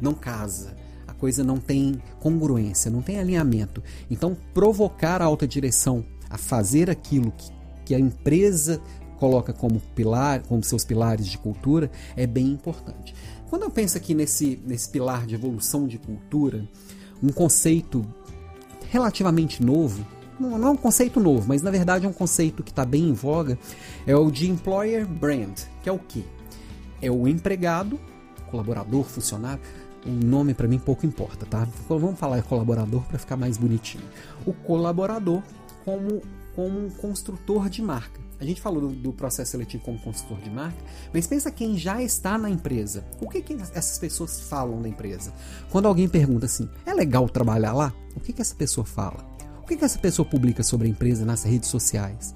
não 0.00 0.12
casa 0.12 0.81
coisa 1.22 1.44
não 1.44 1.58
tem 1.58 2.02
congruência, 2.18 2.90
não 2.90 3.00
tem 3.00 3.20
alinhamento. 3.20 3.80
Então, 4.10 4.36
provocar 4.52 5.22
a 5.22 5.24
alta 5.24 5.46
direção 5.46 6.04
a 6.28 6.36
fazer 6.36 6.90
aquilo 6.90 7.30
que, 7.30 7.48
que 7.84 7.94
a 7.94 8.00
empresa 8.00 8.82
coloca 9.20 9.52
como 9.52 9.78
pilar, 9.94 10.42
como 10.42 10.64
seus 10.64 10.84
pilares 10.84 11.28
de 11.28 11.38
cultura, 11.38 11.88
é 12.16 12.26
bem 12.26 12.48
importante. 12.48 13.14
Quando 13.48 13.62
eu 13.62 13.70
penso 13.70 13.96
aqui 13.96 14.14
nesse, 14.14 14.60
nesse 14.66 14.88
pilar 14.88 15.24
de 15.24 15.36
evolução 15.36 15.86
de 15.86 15.96
cultura, 15.96 16.68
um 17.22 17.28
conceito 17.28 18.04
relativamente 18.90 19.62
novo, 19.62 20.04
não, 20.40 20.56
é 20.66 20.70
um 20.70 20.76
conceito 20.76 21.20
novo, 21.20 21.46
mas 21.46 21.62
na 21.62 21.70
verdade 21.70 22.04
é 22.04 22.08
um 22.08 22.12
conceito 22.12 22.64
que 22.64 22.72
está 22.72 22.84
bem 22.84 23.10
em 23.10 23.12
voga, 23.12 23.56
é 24.08 24.16
o 24.16 24.28
de 24.28 24.50
employer 24.50 25.06
brand, 25.06 25.56
que 25.84 25.88
é 25.88 25.92
o 25.92 26.00
que? 26.00 26.24
É 27.00 27.12
o 27.12 27.28
empregado, 27.28 28.00
colaborador, 28.50 29.04
funcionário, 29.04 29.62
o 30.04 30.10
nome 30.10 30.54
para 30.54 30.66
mim 30.68 30.78
pouco 30.78 31.06
importa, 31.06 31.46
tá? 31.46 31.66
Vamos 31.88 32.18
falar 32.18 32.42
colaborador 32.42 33.02
para 33.02 33.18
ficar 33.18 33.36
mais 33.36 33.56
bonitinho. 33.56 34.04
O 34.44 34.52
colaborador 34.52 35.42
como, 35.84 36.22
como 36.54 36.86
um 36.86 36.90
construtor 36.90 37.68
de 37.68 37.82
marca. 37.82 38.20
A 38.40 38.44
gente 38.44 38.60
falou 38.60 38.80
do, 38.80 38.88
do, 38.88 39.12
processo 39.12 39.52
seletivo 39.52 39.84
como 39.84 40.00
construtor 40.00 40.42
de 40.42 40.50
marca, 40.50 40.78
mas 41.14 41.28
pensa 41.28 41.48
quem 41.48 41.78
já 41.78 42.02
está 42.02 42.36
na 42.36 42.50
empresa. 42.50 43.04
O 43.20 43.28
que, 43.28 43.40
que 43.40 43.54
essas 43.54 43.98
pessoas 43.98 44.40
falam 44.40 44.82
da 44.82 44.88
empresa? 44.88 45.32
Quando 45.70 45.86
alguém 45.86 46.08
pergunta 46.08 46.46
assim, 46.46 46.68
é 46.84 46.92
legal 46.92 47.28
trabalhar 47.28 47.72
lá? 47.72 47.92
O 48.16 48.20
que, 48.20 48.32
que 48.32 48.42
essa 48.42 48.54
pessoa 48.54 48.84
fala? 48.84 49.24
O 49.62 49.66
que, 49.66 49.76
que 49.76 49.84
essa 49.84 49.98
pessoa 49.98 50.26
publica 50.26 50.64
sobre 50.64 50.88
a 50.88 50.90
empresa 50.90 51.24
nas 51.24 51.44
redes 51.44 51.68
sociais? 51.68 52.34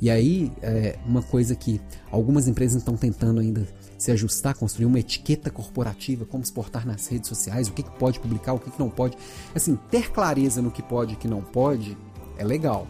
E 0.00 0.08
aí, 0.08 0.50
é 0.62 0.98
uma 1.04 1.22
coisa 1.22 1.54
que 1.54 1.78
algumas 2.10 2.48
empresas 2.48 2.78
estão 2.78 2.96
tentando 2.96 3.40
ainda 3.40 3.68
se 4.00 4.10
ajustar, 4.10 4.54
construir 4.54 4.86
uma 4.86 4.98
etiqueta 4.98 5.50
corporativa, 5.50 6.24
como 6.24 6.42
se 6.42 6.50
portar 6.50 6.86
nas 6.86 7.06
redes 7.06 7.28
sociais, 7.28 7.68
o 7.68 7.72
que, 7.72 7.82
que 7.82 7.90
pode 7.98 8.18
publicar, 8.18 8.54
o 8.54 8.58
que, 8.58 8.70
que 8.70 8.80
não 8.80 8.88
pode. 8.88 9.14
Assim, 9.54 9.78
ter 9.90 10.10
clareza 10.10 10.62
no 10.62 10.70
que 10.70 10.82
pode 10.82 11.12
e 11.12 11.16
que 11.16 11.28
não 11.28 11.42
pode 11.42 11.98
é 12.38 12.42
legal. 12.42 12.86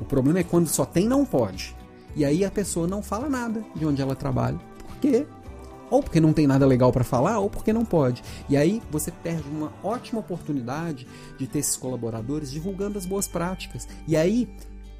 O 0.00 0.04
problema 0.06 0.38
é 0.38 0.42
quando 0.42 0.66
só 0.66 0.86
tem 0.86 1.06
não 1.06 1.26
pode. 1.26 1.76
E 2.14 2.24
aí 2.24 2.42
a 2.42 2.50
pessoa 2.50 2.86
não 2.86 3.02
fala 3.02 3.28
nada 3.28 3.62
de 3.74 3.84
onde 3.84 4.00
ela 4.00 4.16
trabalha. 4.16 4.58
Por 4.78 4.96
quê? 4.96 5.26
Ou 5.90 6.02
porque 6.02 6.20
não 6.20 6.32
tem 6.32 6.46
nada 6.46 6.64
legal 6.64 6.90
para 6.90 7.04
falar, 7.04 7.38
ou 7.38 7.50
porque 7.50 7.70
não 7.70 7.84
pode. 7.84 8.24
E 8.48 8.56
aí 8.56 8.82
você 8.90 9.10
perde 9.10 9.46
uma 9.50 9.70
ótima 9.84 10.20
oportunidade 10.20 11.06
de 11.38 11.46
ter 11.46 11.58
esses 11.58 11.76
colaboradores 11.76 12.50
divulgando 12.50 12.96
as 12.96 13.04
boas 13.04 13.28
práticas. 13.28 13.86
E 14.08 14.16
aí 14.16 14.48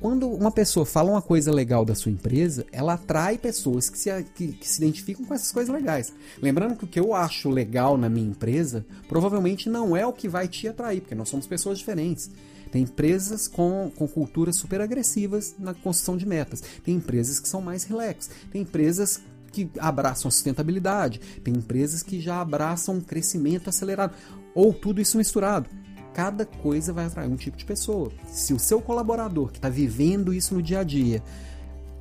quando 0.01 0.29
uma 0.29 0.51
pessoa 0.51 0.85
fala 0.85 1.11
uma 1.11 1.23
coisa 1.23 1.51
legal 1.51 1.85
da 1.85 1.95
sua 1.95 2.13
empresa, 2.13 2.67
ela 2.71 2.95
atrai 2.95 3.39
pessoas 3.39 3.89
que 3.89 3.99
se, 3.99 4.11
que, 4.35 4.49
que 4.49 4.69
se 4.69 4.83
identificam 4.83 5.25
com 5.25 5.35
essas 5.35 5.51
coisas 5.51 5.75
legais. 5.75 6.13
Lembrando 6.41 6.77
que 6.77 6.85
o 6.85 6.89
que 6.89 7.01
eu 7.01 7.15
acho 7.15 7.49
legal 7.49 7.97
na 7.97 8.09
minha 8.09 8.29
empresa 8.29 8.85
provavelmente 9.09 9.71
não 9.71 9.97
é 9.97 10.07
o 10.07 10.13
que 10.13 10.29
vai 10.29 10.49
te 10.49 10.69
atrair, 10.69 11.01
porque 11.01 11.15
nós 11.15 11.29
somos 11.29 11.47
pessoas 11.47 11.79
diferentes. 11.79 12.31
Tem 12.71 12.83
empresas 12.83 13.49
com, 13.49 13.91
com 13.97 14.07
culturas 14.07 14.57
super 14.57 14.81
agressivas 14.81 15.55
na 15.59 15.73
construção 15.73 16.17
de 16.17 16.27
metas. 16.27 16.63
Tem 16.85 16.97
empresas 16.97 17.41
que 17.41 17.49
são 17.49 17.63
mais 17.63 17.85
relax. 17.85 18.29
Tem 18.51 18.63
empresas 18.63 19.23
que 19.51 19.71
abraçam 19.79 20.29
a 20.29 20.33
sustentabilidade. 20.33 21.21
Tem 21.43 21.55
empresas 21.55 22.03
que 22.03 22.21
já 22.21 22.41
abraçam 22.41 22.97
um 22.97 23.01
crescimento 23.01 23.71
acelerado. 23.71 24.15
Ou 24.55 24.75
tudo 24.75 25.01
isso 25.01 25.17
misturado 25.17 25.71
cada 26.17 26.47
coisa 26.47 26.95
vai 26.95 27.05
atrair 27.05 27.29
um 27.29 27.37
tipo 27.37 27.59
de 27.59 27.65
pessoa. 27.67 28.11
Se 28.27 28.55
o 28.55 28.59
seu 28.59 28.81
colaborador 28.81 29.53
que 29.53 29.59
está 29.59 29.69
vivendo 29.69 30.33
isso 30.33 30.55
no 30.55 30.63
dia 30.63 30.81
a 30.81 30.83
dia 30.83 31.23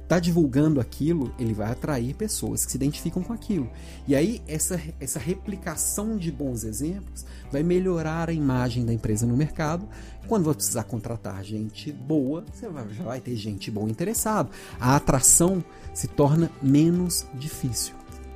está 0.03 0.19
divulgando 0.19 0.79
aquilo, 0.79 1.33
ele 1.37 1.53
vai 1.53 1.69
atrair 1.69 2.13
pessoas 2.13 2.63
que 2.63 2.71
se 2.71 2.77
identificam 2.77 3.21
com 3.21 3.33
aquilo. 3.33 3.69
E 4.07 4.15
aí, 4.15 4.41
essa, 4.47 4.79
essa 5.01 5.19
replicação 5.19 6.15
de 6.15 6.31
bons 6.31 6.63
exemplos 6.63 7.25
vai 7.51 7.61
melhorar 7.61 8.29
a 8.29 8.33
imagem 8.33 8.85
da 8.85 8.93
empresa 8.93 9.25
no 9.25 9.35
mercado. 9.35 9.85
Quando 10.29 10.45
você 10.45 10.55
precisar 10.55 10.83
contratar 10.83 11.43
gente 11.43 11.91
boa, 11.91 12.45
você 12.53 12.69
vai, 12.69 12.87
já 12.93 13.03
vai 13.03 13.19
ter 13.19 13.35
gente 13.35 13.69
boa 13.69 13.89
interessado. 13.89 14.49
A 14.79 14.95
atração 14.95 15.61
se 15.93 16.07
torna 16.07 16.49
menos 16.61 17.25
difícil, 17.33 17.93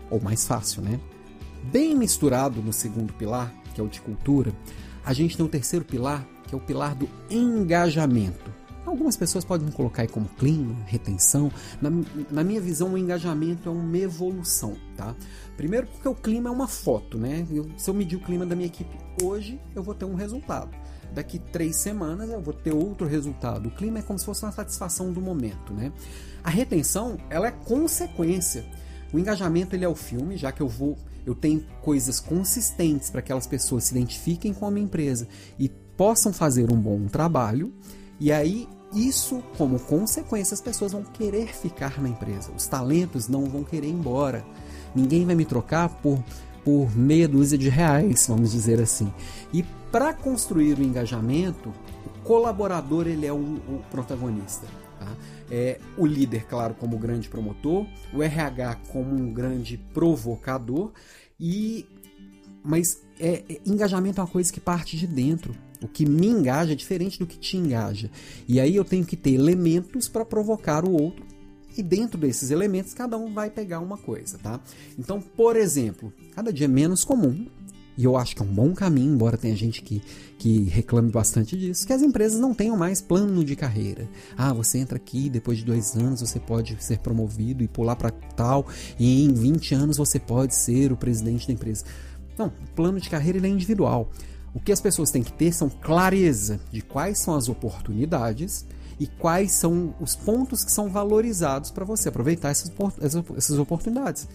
ou 0.10 0.20
mais 0.20 0.46
fácil, 0.46 0.82
né? 0.82 1.00
Bem 1.72 1.96
misturado 1.96 2.62
no 2.62 2.74
segundo 2.74 3.14
pilar, 3.14 3.54
que 3.80 3.82
é 3.82 3.84
o 3.84 3.88
de 3.88 4.02
cultura, 4.02 4.54
a 5.06 5.14
gente 5.14 5.38
tem 5.38 5.46
o 5.46 5.50
terceiro 5.50 5.86
pilar, 5.86 6.28
que 6.44 6.54
é 6.54 6.58
o 6.58 6.62
pilar 6.62 6.94
do 6.94 7.10
engajamento. 7.30 8.52
Algumas 8.86 9.16
pessoas 9.16 9.46
podem 9.46 9.70
colocar 9.72 10.02
aí 10.02 10.08
como 10.08 10.28
clima, 10.28 10.76
retenção. 10.86 11.52
Na, 11.82 11.90
na, 12.30 12.44
minha 12.44 12.60
visão, 12.60 12.94
o 12.94 12.98
engajamento 12.98 13.70
é 13.70 13.72
uma 13.72 13.98
evolução, 13.98 14.76
tá? 14.98 15.16
Primeiro 15.56 15.88
porque 15.88 16.08
o 16.08 16.16
clima 16.16 16.50
é 16.50 16.52
uma 16.52 16.68
foto, 16.68 17.18
né? 17.18 17.46
Eu, 17.52 17.70
se 17.78 17.90
eu 17.90 17.94
medir 17.94 18.18
o 18.18 18.20
clima 18.20 18.46
da 18.46 18.56
minha 18.56 18.68
equipe 18.68 18.98
hoje, 19.24 19.60
eu 19.76 19.84
vou 19.84 19.94
ter 19.94 20.06
um 20.06 20.16
resultado. 20.16 20.76
Daqui 21.14 21.40
três 21.40 21.76
semanas 21.76 22.30
eu 22.30 22.42
vou 22.42 22.54
ter 22.54 22.74
outro 22.74 23.08
resultado. 23.08 23.68
O 23.68 23.72
clima 23.72 24.00
é 24.00 24.02
como 24.02 24.18
se 24.18 24.26
fosse 24.26 24.44
uma 24.44 24.52
satisfação 24.52 25.14
do 25.14 25.22
momento, 25.22 25.72
né? 25.74 25.92
A 26.44 26.50
retenção, 26.50 27.18
ela 27.30 27.48
é 27.48 27.52
consequência. 27.52 28.66
O 29.14 29.20
engajamento 29.20 29.76
ele 29.76 29.86
é 29.86 29.90
o 29.90 29.96
filme, 29.96 30.36
já 30.36 30.52
que 30.52 30.62
eu 30.62 30.68
vou 30.68 30.98
eu 31.26 31.36
tenho 31.36 31.64
coisas 31.82 32.20
consistentes 32.20 33.10
para 33.10 33.22
que 33.22 33.28
aquelas 33.28 33.48
pessoas 33.48 33.86
se 33.86 33.96
identifiquem 33.96 34.54
com 34.54 34.66
a 34.66 34.72
minha 34.72 34.86
empresa 34.86 35.28
e 35.58 35.70
possam 35.70 36.32
fazer 36.32 36.72
um 36.72 36.80
bom 36.80 37.08
trabalho, 37.08 37.74
e 38.20 38.32
aí 38.32 38.68
isso, 38.94 39.44
como 39.58 39.80
consequência, 39.80 40.56
as 40.56 40.62
pessoas 40.62 40.92
vão 40.92 41.04
querer 41.04 41.54
ficar 41.54 42.02
na 42.02 42.10
empresa. 42.10 42.52
Os 42.56 42.66
talentos 42.66 43.28
não 43.28 43.46
vão 43.46 43.64
querer 43.64 43.88
ir 43.88 43.92
embora. 43.92 44.44
Ninguém 44.96 45.26
vai 45.26 45.36
me 45.36 45.46
trocar 45.46 45.90
por, 45.90 46.24
por 46.64 46.96
meia 46.98 47.28
dúzia 47.28 47.58
de 47.58 47.70
reais, 47.70 48.26
vamos 48.28 48.52
dizer 48.52 48.82
assim. 48.82 49.14
E 49.54 49.64
para 49.92 50.14
construir 50.14 50.80
o 50.80 50.84
engajamento, 50.84 51.70
o 52.06 52.24
colaborador 52.24 53.08
ele 53.08 53.28
é 53.28 53.34
o, 53.34 53.36
o 53.36 53.84
protagonista. 53.92 54.66
É, 55.50 55.80
o 55.98 56.06
líder, 56.06 56.46
claro, 56.46 56.74
como 56.76 56.98
grande 56.98 57.30
promotor, 57.30 57.86
o 58.14 58.22
RH 58.22 58.76
como 58.90 59.16
um 59.16 59.34
grande 59.34 59.78
provocador, 59.94 60.92
e 61.40 61.86
mas 62.64 63.02
é, 63.20 63.44
é, 63.50 63.62
engajamento 63.66 64.20
é 64.20 64.24
uma 64.24 64.30
coisa 64.30 64.52
que 64.52 64.60
parte 64.60 64.98
de 64.98 65.08
dentro. 65.08 65.56
O 65.82 65.88
que 65.88 66.06
me 66.06 66.28
engaja 66.28 66.74
é 66.74 66.76
diferente 66.76 67.18
do 67.18 67.26
que 67.26 67.38
te 67.38 67.56
engaja. 67.56 68.12
E 68.48 68.60
aí 68.60 68.76
eu 68.76 68.84
tenho 68.84 69.06
que 69.06 69.16
ter 69.16 69.32
elementos 69.32 70.10
para 70.10 70.26
provocar 70.26 70.86
o 70.86 70.92
outro. 70.92 71.26
E 71.78 71.82
dentro 71.82 72.18
desses 72.18 72.52
elementos, 72.52 72.94
cada 72.94 73.18
um 73.18 73.34
vai 73.34 73.50
pegar 73.50 73.80
uma 73.80 73.98
coisa, 73.98 74.38
tá? 74.38 74.60
Então, 74.98 75.22
por 75.22 75.56
exemplo, 75.56 76.12
cada 76.36 76.52
dia 76.52 76.66
é 76.66 76.68
menos 76.68 77.06
comum 77.06 77.48
e 78.00 78.06
eu 78.06 78.16
acho 78.16 78.34
que 78.34 78.42
é 78.42 78.46
um 78.46 78.48
bom 78.48 78.74
caminho, 78.74 79.14
embora 79.14 79.38
tenha 79.38 79.54
gente 79.58 79.82
que, 79.82 80.02
que 80.38 80.64
reclame 80.70 81.12
bastante 81.12 81.58
disso, 81.58 81.86
que 81.86 81.92
as 81.92 82.02
empresas 82.02 82.40
não 82.40 82.54
tenham 82.54 82.78
mais 82.78 83.02
plano 83.02 83.44
de 83.44 83.58
carreira. 83.58 84.08
Ah, 84.38 84.54
você 84.54 84.78
entra 84.78 84.96
aqui, 84.96 85.30
depois 85.30 85.58
de 85.58 85.66
dois 85.66 85.98
anos 85.98 86.22
você 86.22 86.40
pode 86.40 86.82
ser 86.82 87.00
promovido 87.00 87.62
e 87.62 87.68
pular 87.68 87.98
para 87.98 88.10
tal, 88.10 88.66
e 88.98 89.26
em 89.26 89.34
20 89.34 89.76
anos 89.76 89.98
você 89.98 90.18
pode 90.18 90.56
ser 90.56 90.94
o 90.94 90.96
presidente 90.96 91.46
da 91.46 91.52
empresa. 91.52 91.84
Não, 92.38 92.48
o 92.48 92.74
plano 92.74 93.02
de 93.02 93.10
carreira 93.10 93.46
é 93.46 93.50
individual. 93.50 94.10
O 94.54 94.62
que 94.62 94.72
as 94.72 94.80
pessoas 94.80 95.12
têm 95.12 95.22
que 95.22 95.34
ter 95.34 95.52
são 95.52 95.70
clareza 95.70 96.58
de 96.72 96.82
quais 96.82 97.20
são 97.20 97.36
as 97.36 97.50
oportunidades 97.50 98.66
e 98.98 99.08
quais 99.08 99.52
são 99.52 99.94
os 100.00 100.16
pontos 100.16 100.64
que 100.64 100.72
são 100.72 100.88
valorizados 100.88 101.70
para 101.70 101.84
você 101.84 102.08
aproveitar 102.08 102.48
essas, 102.48 102.72
essas 103.36 103.60
oportunidades. 103.60 104.26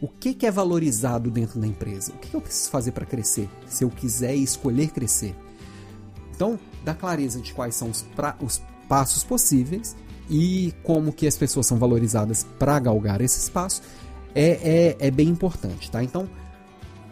O 0.00 0.08
que, 0.08 0.46
é 0.46 0.50
valorizado 0.50 1.30
dentro 1.30 1.60
da 1.60 1.66
empresa? 1.66 2.12
O 2.12 2.18
que, 2.18 2.30
que 2.30 2.36
eu 2.36 2.40
preciso 2.40 2.70
fazer 2.70 2.92
para 2.92 3.04
crescer? 3.04 3.48
Se 3.66 3.84
eu 3.84 3.90
quiser 3.90 4.34
escolher 4.34 4.90
crescer. 4.90 5.36
Então, 6.34 6.58
dá 6.82 6.94
clareza 6.94 7.40
de 7.40 7.52
quais 7.52 7.74
são 7.74 7.90
os, 7.90 8.02
pra, 8.16 8.34
os 8.40 8.62
passos 8.88 9.22
possíveis 9.22 9.94
e 10.28 10.72
como 10.82 11.12
que 11.12 11.26
as 11.26 11.36
pessoas 11.36 11.66
são 11.66 11.76
valorizadas 11.76 12.46
para 12.58 12.78
galgar 12.78 13.20
esse 13.20 13.40
espaço 13.40 13.82
é, 14.34 14.96
é, 15.00 15.08
é 15.08 15.10
bem 15.10 15.28
importante, 15.28 15.90
tá? 15.90 16.02
Então, 16.02 16.28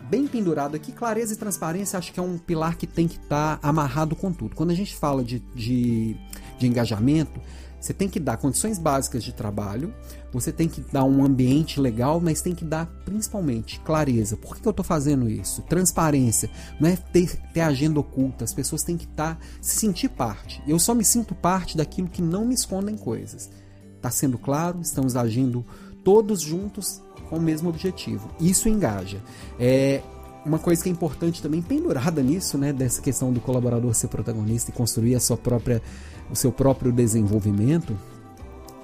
bem 0.08 0.26
pendurado 0.26 0.74
aqui, 0.74 0.92
clareza 0.92 1.34
e 1.34 1.36
transparência 1.36 1.98
acho 1.98 2.12
que 2.12 2.20
é 2.20 2.22
um 2.22 2.38
pilar 2.38 2.76
que 2.76 2.86
tem 2.86 3.06
que 3.06 3.16
estar 3.16 3.58
tá 3.58 3.68
amarrado 3.68 4.16
com 4.16 4.32
tudo. 4.32 4.54
Quando 4.54 4.70
a 4.70 4.74
gente 4.74 4.94
fala 4.94 5.22
de, 5.22 5.40
de, 5.54 6.16
de 6.58 6.66
engajamento, 6.66 7.40
você 7.80 7.94
tem 7.94 8.08
que 8.08 8.18
dar 8.18 8.36
condições 8.36 8.78
básicas 8.78 9.22
de 9.22 9.32
trabalho, 9.32 9.94
você 10.32 10.50
tem 10.50 10.68
que 10.68 10.80
dar 10.92 11.04
um 11.04 11.24
ambiente 11.24 11.80
legal, 11.80 12.20
mas 12.20 12.42
tem 12.42 12.54
que 12.54 12.64
dar 12.64 12.86
principalmente 13.04 13.80
clareza. 13.80 14.36
Por 14.36 14.56
que, 14.56 14.66
eu 14.66 14.70
estou 14.70 14.84
fazendo 14.84 15.28
isso? 15.28 15.62
Transparência. 15.62 16.50
Não 16.80 16.88
é 16.88 16.96
ter, 16.96 17.36
ter 17.52 17.60
agenda 17.60 18.00
oculta. 18.00 18.44
As 18.44 18.52
pessoas 18.52 18.82
têm 18.82 18.96
que 18.96 19.04
estar, 19.04 19.36
tá, 19.36 19.40
se 19.60 19.76
sentir 19.76 20.08
parte. 20.08 20.62
Eu 20.66 20.78
só 20.78 20.94
me 20.94 21.04
sinto 21.04 21.34
parte 21.34 21.76
daquilo 21.76 22.08
que 22.08 22.20
não 22.20 22.44
me 22.44 22.54
escondem 22.54 22.96
coisas. 22.96 23.48
Está 23.96 24.10
sendo 24.10 24.38
claro, 24.38 24.80
estamos 24.80 25.16
agindo 25.16 25.64
todos 26.04 26.40
juntos 26.40 27.02
com 27.28 27.36
o 27.36 27.40
mesmo 27.40 27.68
objetivo. 27.68 28.30
Isso 28.40 28.68
engaja. 28.68 29.22
É, 29.58 30.02
uma 30.44 30.58
coisa 30.58 30.82
que 30.82 30.88
é 30.88 30.92
importante 30.92 31.42
também, 31.42 31.60
pendurada 31.60 32.22
nisso, 32.22 32.56
né, 32.56 32.72
dessa 32.72 33.02
questão 33.02 33.32
do 33.32 33.40
colaborador 33.40 33.94
ser 33.94 34.08
protagonista 34.08 34.70
e 34.70 34.74
construir 34.74 35.14
a 35.14 35.20
sua 35.20 35.36
própria 35.36 35.82
o 36.30 36.36
seu 36.36 36.52
próprio 36.52 36.92
desenvolvimento, 36.92 37.96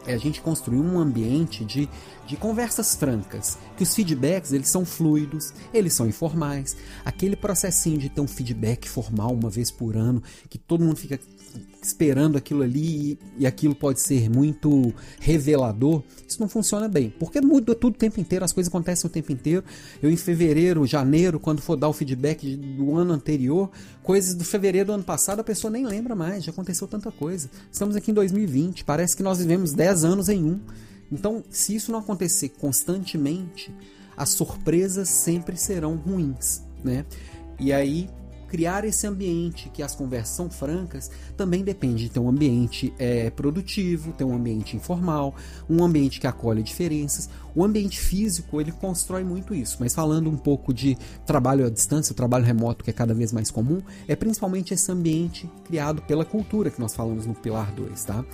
é 0.07 0.15
a 0.15 0.19
gente 0.19 0.41
construir 0.41 0.81
um 0.81 0.99
ambiente 0.99 1.65
de, 1.65 1.89
de 2.27 2.37
conversas 2.37 2.95
francas, 2.95 3.59
que 3.77 3.83
os 3.83 3.95
feedbacks 3.95 4.53
eles 4.53 4.69
são 4.69 4.85
fluidos, 4.85 5.53
eles 5.73 5.95
são 5.95 6.07
informais. 6.07 6.77
Aquele 7.05 7.37
processinho 7.37 7.99
de 7.99 8.09
ter 8.09 8.21
um 8.21 8.29
feedback 8.29 8.89
formal 8.89 9.33
uma 9.33 9.49
vez 9.49 9.71
por 9.71 9.97
ano, 9.97 10.23
que 10.49 10.59
todo 10.59 10.85
mundo 10.85 10.97
fica 10.97 11.19
esperando 11.83 12.37
aquilo 12.37 12.63
ali 12.63 13.19
e, 13.39 13.47
aquilo 13.47 13.75
pode 13.75 14.01
ser 14.01 14.31
muito 14.31 14.93
revelador, 15.21 16.03
isso 16.27 16.41
não 16.41 16.49
funciona 16.49 16.89
bem. 16.89 17.11
Porque 17.19 17.41
muda 17.41 17.75
tudo 17.75 17.95
o 17.95 17.99
tempo 17.99 18.21
inteiro, 18.21 18.45
as 18.45 18.53
coisas 18.53 18.69
acontecem 18.69 19.07
o 19.07 19.13
tempo 19.13 19.33
inteiro. 19.33 19.63
Eu 20.03 20.11
em 20.11 20.17
fevereiro, 20.17 20.87
janeiro, 20.87 21.39
quando 21.39 21.61
for 21.61 21.77
dar 21.77 21.89
o 21.89 21.93
feedback 21.93 22.57
do 22.57 22.97
ano 22.97 23.13
anterior, 23.13 23.71
coisas 24.03 24.35
do 24.35 24.45
fevereiro 24.45 24.89
do 24.89 24.93
ano 24.93 25.05
passado 25.05 25.41
a 25.41 25.45
pessoa 25.45 25.71
nem 25.71 25.87
lembra 25.87 26.15
mais, 26.15 26.45
já 26.45 26.51
aconteceu 26.51 26.87
tanta 26.89 27.11
coisa. 27.13 27.51
Estamos 27.71 27.97
aqui 27.97 28.11
em 28.11 28.15
2020, 28.15 28.85
parece 28.85 29.17
que 29.17 29.23
nós 29.23 29.39
vivemos 29.39 29.73
10 29.73 30.05
anos 30.05 30.29
em 30.29 30.43
um. 30.43 30.61
Então, 31.13 31.45
se 31.51 31.75
isso 31.75 31.93
não 31.93 31.99
acontecer 31.99 32.49
constantemente, 32.49 33.73
as 34.17 34.31
surpresas 34.31 35.09
sempre 35.09 35.57
serão 35.57 35.97
ruins, 35.97 36.63
né? 36.83 37.05
E 37.59 37.73
aí 37.73 38.09
criar 38.55 38.85
esse 38.85 39.05
ambiente 39.05 39.69
que 39.69 39.83
as 39.83 39.97
conversas 39.97 40.37
são 40.37 40.49
francas 40.49 41.11
também 41.37 41.65
depende 41.65 42.05
de 42.05 42.09
ter 42.09 42.21
um 42.21 42.29
ambiente 42.29 42.95
é, 43.01 43.29
produtivo, 43.29 44.13
ter 44.13 44.23
um 44.23 44.33
ambiente 44.33 44.77
informal, 44.77 45.35
um 45.69 45.83
ambiente 45.83 46.21
que 46.21 46.27
acolhe 46.29 46.63
diferenças. 46.63 47.29
O 47.53 47.65
ambiente 47.65 47.99
físico 47.99 48.61
ele 48.61 48.71
constrói 48.71 49.25
muito 49.25 49.57
isso, 49.57 49.79
mas 49.81 49.93
falando 49.93 50.31
um 50.31 50.37
pouco 50.37 50.73
de 50.73 50.97
trabalho 51.27 51.67
à 51.67 51.69
distância, 51.69 52.15
trabalho 52.15 52.45
remoto 52.45 52.85
que 52.85 52.91
é 52.91 52.93
cada 52.93 53.13
vez 53.13 53.33
mais 53.33 53.51
comum, 53.51 53.83
é 54.07 54.15
principalmente 54.15 54.73
esse 54.73 54.93
ambiente 54.93 55.51
criado 55.65 56.01
pela 56.03 56.25
cultura 56.25 56.71
que 56.71 56.81
nós 56.81 56.95
falamos 56.95 57.27
no 57.27 57.35
pilar 57.35 57.73
2, 57.73 58.05
tá? 58.05 58.25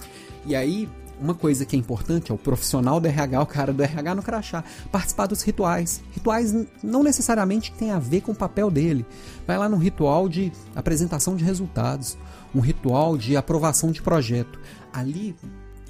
E 0.44 0.54
aí 0.54 0.86
uma 1.20 1.34
coisa 1.34 1.64
que 1.64 1.76
é 1.76 1.78
importante 1.78 2.30
é 2.30 2.34
o 2.34 2.38
profissional 2.38 2.98
do 2.98 3.06
RH, 3.06 3.42
o 3.42 3.46
cara 3.46 3.72
do 3.72 3.82
RH 3.82 4.14
no 4.14 4.22
crachá, 4.22 4.64
participar 4.90 5.26
dos 5.26 5.42
rituais. 5.42 6.02
Rituais 6.12 6.54
não 6.82 7.02
necessariamente 7.02 7.72
tem 7.72 7.90
a 7.90 7.98
ver 7.98 8.22
com 8.22 8.32
o 8.32 8.34
papel 8.34 8.70
dele. 8.70 9.04
Vai 9.46 9.58
lá 9.58 9.68
no 9.68 9.76
ritual 9.76 10.28
de 10.28 10.50
apresentação 10.74 11.36
de 11.36 11.44
resultados, 11.44 12.16
um 12.54 12.60
ritual 12.60 13.16
de 13.16 13.36
aprovação 13.36 13.92
de 13.92 14.02
projeto. 14.02 14.58
Ali 14.92 15.36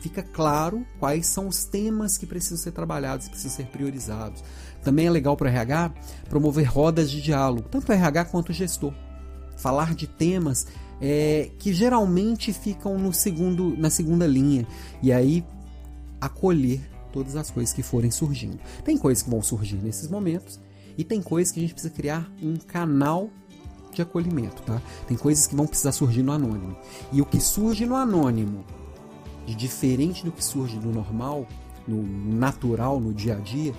fica 0.00 0.22
claro 0.22 0.84
quais 0.98 1.26
são 1.26 1.46
os 1.46 1.64
temas 1.64 2.18
que 2.18 2.26
precisam 2.26 2.58
ser 2.58 2.72
trabalhados, 2.72 3.26
que 3.26 3.32
precisam 3.32 3.56
ser 3.56 3.66
priorizados. 3.66 4.42
Também 4.82 5.06
é 5.06 5.10
legal 5.10 5.36
para 5.36 5.46
o 5.46 5.48
RH 5.48 5.92
promover 6.28 6.66
rodas 6.66 7.10
de 7.10 7.20
diálogo, 7.20 7.68
tanto 7.68 7.90
o 7.90 7.92
RH 7.92 8.24
quanto 8.26 8.48
o 8.50 8.54
gestor. 8.54 8.92
Falar 9.56 9.94
de 9.94 10.06
temas 10.06 10.66
é, 11.00 11.50
que 11.58 11.72
geralmente 11.72 12.52
ficam 12.52 12.98
no 12.98 13.12
segundo, 13.12 13.76
na 13.76 13.90
segunda 13.90 14.26
linha. 14.26 14.66
E 15.02 15.12
aí 15.12 15.44
acolher 16.20 16.80
todas 17.12 17.36
as 17.36 17.50
coisas 17.50 17.72
que 17.72 17.82
forem 17.82 18.10
surgindo. 18.10 18.58
Tem 18.84 18.96
coisas 18.96 19.22
que 19.22 19.30
vão 19.30 19.42
surgir 19.42 19.76
nesses 19.76 20.08
momentos 20.08 20.60
e 20.96 21.04
tem 21.04 21.22
coisas 21.22 21.52
que 21.52 21.60
a 21.60 21.62
gente 21.62 21.72
precisa 21.72 21.92
criar 21.92 22.30
um 22.42 22.56
canal 22.56 23.30
de 23.92 24.02
acolhimento, 24.02 24.62
tá? 24.62 24.80
Tem 25.08 25.16
coisas 25.16 25.46
que 25.46 25.54
vão 25.56 25.66
precisar 25.66 25.92
surgir 25.92 26.22
no 26.22 26.32
anônimo. 26.32 26.76
E 27.12 27.20
o 27.20 27.26
que 27.26 27.40
surge 27.40 27.86
no 27.86 27.96
anônimo, 27.96 28.64
diferente 29.46 30.24
do 30.24 30.30
que 30.30 30.44
surge 30.44 30.78
no 30.78 30.92
normal, 30.92 31.46
no 31.86 32.02
natural, 32.02 33.00
no 33.00 33.12
dia 33.12 33.36
a 33.36 33.40
dia, 33.40 33.74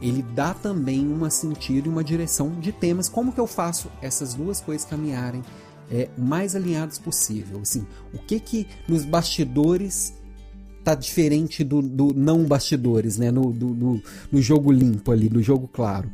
ele 0.00 0.22
dá 0.22 0.52
também 0.52 1.06
um 1.06 1.28
sentido 1.30 1.86
e 1.86 1.88
uma 1.88 2.02
direção 2.02 2.50
de 2.60 2.72
temas. 2.72 3.08
Como 3.08 3.32
que 3.32 3.40
eu 3.40 3.46
faço 3.46 3.90
essas 4.02 4.34
duas 4.34 4.60
coisas 4.60 4.84
caminharem 4.84 5.42
é, 5.90 6.08
mais 6.16 6.54
alinhados 6.56 6.98
possível. 6.98 7.60
Assim, 7.60 7.86
o 8.12 8.18
que 8.18 8.40
que 8.40 8.66
nos 8.88 9.04
bastidores 9.04 10.14
tá 10.84 10.94
diferente 10.94 11.64
do, 11.64 11.82
do 11.82 12.14
não 12.14 12.44
bastidores, 12.44 13.18
né? 13.18 13.30
No, 13.30 13.52
do, 13.52 13.74
do, 13.74 14.02
no 14.30 14.40
jogo 14.40 14.70
limpo 14.70 15.10
ali, 15.10 15.28
no 15.28 15.42
jogo 15.42 15.68
claro. 15.68 16.10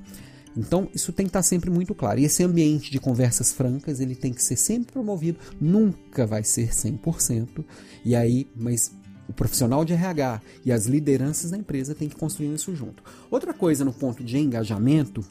Então, 0.57 0.89
isso 0.95 1.13
tem 1.13 1.27
que 1.27 1.31
estar 1.31 1.41
tá 1.41 1.43
sempre 1.43 1.71
muito 1.71 1.95
claro. 1.95 2.21
E 2.21 2.25
esse 2.25 2.43
ambiente 2.43 2.91
de 2.91 2.99
conversas 2.99 3.53
francas, 3.53 4.01
ele 4.01 4.15
tem 4.15 4.33
que 4.33 4.43
ser 4.43 4.57
sempre 4.57 4.93
promovido. 4.93 5.39
Nunca 5.61 6.27
vai 6.27 6.45
ser 6.45 6.71
100%. 6.71 7.65
E 8.05 8.15
aí, 8.15 8.47
mas 8.55 8.93
o 9.29 9.33
profissional 9.33 9.85
de 9.85 9.93
RH 9.93 10.41
e 10.65 10.73
as 10.73 10.87
lideranças 10.87 11.51
da 11.51 11.57
empresa 11.57 11.95
têm 11.95 12.09
que 12.09 12.17
construir 12.17 12.55
isso 12.55 12.75
junto. 12.75 13.03
Outra 13.31 13.55
coisa 13.55 13.85
no 13.85 13.93
ponto 13.93 14.23
de 14.23 14.39
engajamento 14.39 15.25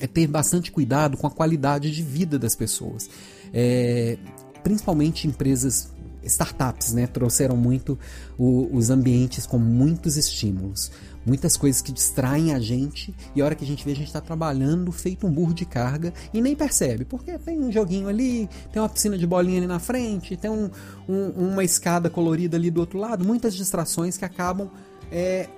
é 0.00 0.06
ter 0.06 0.26
bastante 0.26 0.72
cuidado 0.72 1.16
com 1.16 1.26
a 1.26 1.30
qualidade 1.30 1.90
de 1.90 2.02
vida 2.02 2.38
das 2.38 2.56
pessoas 2.56 3.08
é, 3.52 4.18
principalmente 4.62 5.26
empresas 5.26 5.92
startups, 6.24 6.92
né, 6.92 7.06
trouxeram 7.06 7.56
muito 7.56 7.98
o, 8.38 8.68
os 8.72 8.90
ambientes 8.90 9.46
com 9.46 9.58
muitos 9.58 10.16
estímulos, 10.16 10.90
muitas 11.26 11.56
coisas 11.56 11.80
que 11.80 11.92
distraem 11.92 12.52
a 12.52 12.60
gente 12.60 13.14
e 13.34 13.42
a 13.42 13.44
hora 13.44 13.54
que 13.54 13.64
a 13.64 13.66
gente 13.66 13.84
vê 13.84 13.92
a 13.92 13.96
gente 13.96 14.06
está 14.06 14.20
trabalhando 14.20 14.90
feito 14.90 15.26
um 15.26 15.32
burro 15.32 15.54
de 15.54 15.64
carga 15.64 16.12
e 16.32 16.40
nem 16.40 16.54
percebe, 16.54 17.04
porque 17.04 17.38
tem 17.38 17.58
um 17.60 17.70
joguinho 17.70 18.08
ali, 18.08 18.48
tem 18.72 18.80
uma 18.80 18.88
piscina 18.88 19.16
de 19.18 19.26
bolinha 19.26 19.58
ali 19.58 19.66
na 19.66 19.78
frente, 19.78 20.36
tem 20.36 20.50
um, 20.50 20.70
um, 21.08 21.28
uma 21.52 21.64
escada 21.64 22.08
colorida 22.08 22.56
ali 22.56 22.70
do 22.70 22.80
outro 22.80 22.98
lado, 22.98 23.24
muitas 23.24 23.54
distrações 23.54 24.16
que 24.16 24.24
acabam 24.24 24.70
é, 25.10 25.48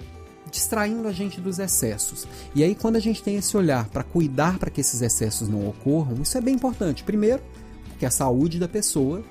distraindo 0.50 1.08
a 1.08 1.12
gente 1.12 1.40
dos 1.40 1.58
excessos. 1.58 2.26
E 2.54 2.62
aí, 2.62 2.74
quando 2.74 2.96
a 2.96 3.00
gente 3.00 3.22
tem 3.22 3.36
esse 3.36 3.56
olhar 3.56 3.88
para 3.88 4.02
cuidar 4.02 4.58
para 4.58 4.70
que 4.70 4.80
esses 4.80 5.00
excessos 5.00 5.48
não 5.48 5.68
ocorram, 5.68 6.22
isso 6.22 6.36
é 6.36 6.40
bem 6.40 6.54
importante. 6.54 7.02
Primeiro, 7.02 7.42
porque 7.94 8.04
a 8.04 8.10
saúde 8.10 8.58
da 8.58 8.68
pessoa 8.68 9.22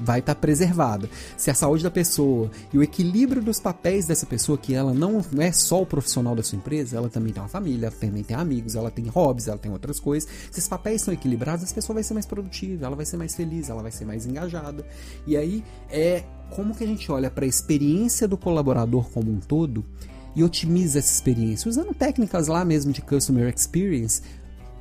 vai 0.00 0.18
estar 0.18 0.34
tá 0.34 0.40
preservada. 0.40 1.08
Se 1.36 1.50
a 1.50 1.54
saúde 1.54 1.82
da 1.82 1.90
pessoa 1.90 2.50
e 2.72 2.78
o 2.78 2.82
equilíbrio 2.82 3.42
dos 3.42 3.60
papéis 3.60 4.06
dessa 4.06 4.26
pessoa, 4.26 4.58
que 4.58 4.74
ela 4.74 4.92
não 4.92 5.22
é 5.38 5.52
só 5.52 5.82
o 5.82 5.86
profissional 5.86 6.34
da 6.34 6.42
sua 6.42 6.58
empresa, 6.58 6.96
ela 6.96 7.08
também 7.08 7.32
tem 7.32 7.42
uma 7.42 7.48
família, 7.48 7.86
ela 7.86 7.96
também 7.96 8.22
tem 8.22 8.36
amigos, 8.36 8.74
ela 8.74 8.90
tem 8.90 9.06
hobbies, 9.06 9.48
ela 9.48 9.58
tem 9.58 9.70
outras 9.70 10.00
coisas. 10.00 10.28
Se 10.50 10.58
esses 10.58 10.68
papéis 10.68 11.02
são 11.02 11.14
equilibrados, 11.14 11.70
a 11.70 11.74
pessoa 11.74 11.94
vai 11.94 12.02
ser 12.02 12.14
mais 12.14 12.26
produtiva, 12.26 12.86
ela 12.86 12.96
vai 12.96 13.06
ser 13.06 13.16
mais 13.16 13.34
feliz, 13.34 13.68
ela 13.68 13.82
vai 13.82 13.92
ser 13.92 14.04
mais 14.04 14.26
engajada. 14.26 14.86
E 15.26 15.36
aí 15.36 15.62
é 15.90 16.24
como 16.50 16.74
que 16.74 16.84
a 16.84 16.86
gente 16.86 17.10
olha 17.10 17.30
para 17.30 17.44
a 17.44 17.48
experiência 17.48 18.26
do 18.28 18.36
colaborador 18.36 19.08
como 19.10 19.30
um 19.30 19.40
todo 19.40 19.84
e 20.34 20.44
otimiza 20.44 20.98
essa 20.98 21.12
experiência, 21.12 21.68
usando 21.68 21.94
técnicas 21.94 22.48
lá 22.48 22.64
mesmo 22.64 22.92
de 22.92 23.00
customer 23.00 23.52
experience 23.54 24.22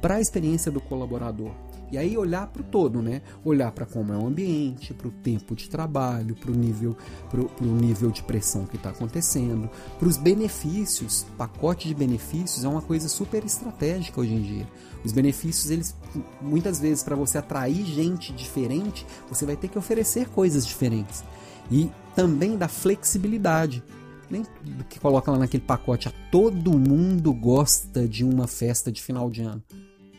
para 0.01 0.15
a 0.15 0.21
experiência 0.21 0.71
do 0.71 0.81
colaborador. 0.81 1.51
E 1.91 1.98
aí 1.98 2.17
olhar 2.17 2.48
para 2.48 2.62
o 2.62 2.65
todo, 2.65 3.02
né? 3.02 3.21
Olhar 3.43 3.71
para 3.71 3.86
como 3.86 4.12
é 4.12 4.17
o 4.17 4.26
ambiente, 4.26 4.93
para 4.93 5.08
o 5.08 5.12
tempo 5.12 5.56
de 5.56 5.69
trabalho, 5.69 6.36
para 6.36 6.52
o 6.52 6.56
nível, 6.56 6.98
pro 7.30 7.50
nível 7.62 8.10
de 8.10 8.24
pressão 8.24 8.65
que 8.65 8.76
está 8.76 8.89
acontecendo, 8.89 9.69
para 10.00 10.08
os 10.08 10.17
benefícios. 10.17 11.26
Pacote 11.38 11.88
de 11.88 11.93
benefícios 11.93 12.63
é 12.63 12.67
uma 12.67 12.82
coisa 12.82 13.08
super 13.08 13.43
estratégica 13.45 14.19
hoje 14.19 14.34
em 14.34 14.41
dia. 14.41 14.67
Os 15.04 15.12
benefícios, 15.12 15.69
eles 15.69 15.95
muitas 16.41 16.80
vezes 16.80 17.04
para 17.04 17.15
você 17.15 17.38
atrair 17.38 17.86
gente 17.86 18.34
diferente, 18.34 19.06
você 19.30 19.45
vai 19.45 19.56
ter 19.56 19.67
que 19.67 19.78
oferecer 19.78 20.30
coisas 20.30 20.65
diferentes. 20.65 21.24
E 21.71 21.91
também 22.15 22.58
da 22.58 22.67
flexibilidade 22.67 23.84
nem 24.30 24.43
do 24.63 24.84
que 24.86 25.00
coloca 25.00 25.32
lá 25.32 25.38
naquele 25.38 25.63
pacote. 25.63 26.08
A 26.08 26.13
todo 26.32 26.78
mundo 26.78 27.34
gosta 27.34 28.08
de 28.08 28.24
uma 28.24 28.48
festa 28.48 28.91
de 28.91 29.02
final 29.02 29.30
de 29.30 29.41
ano. 29.41 29.63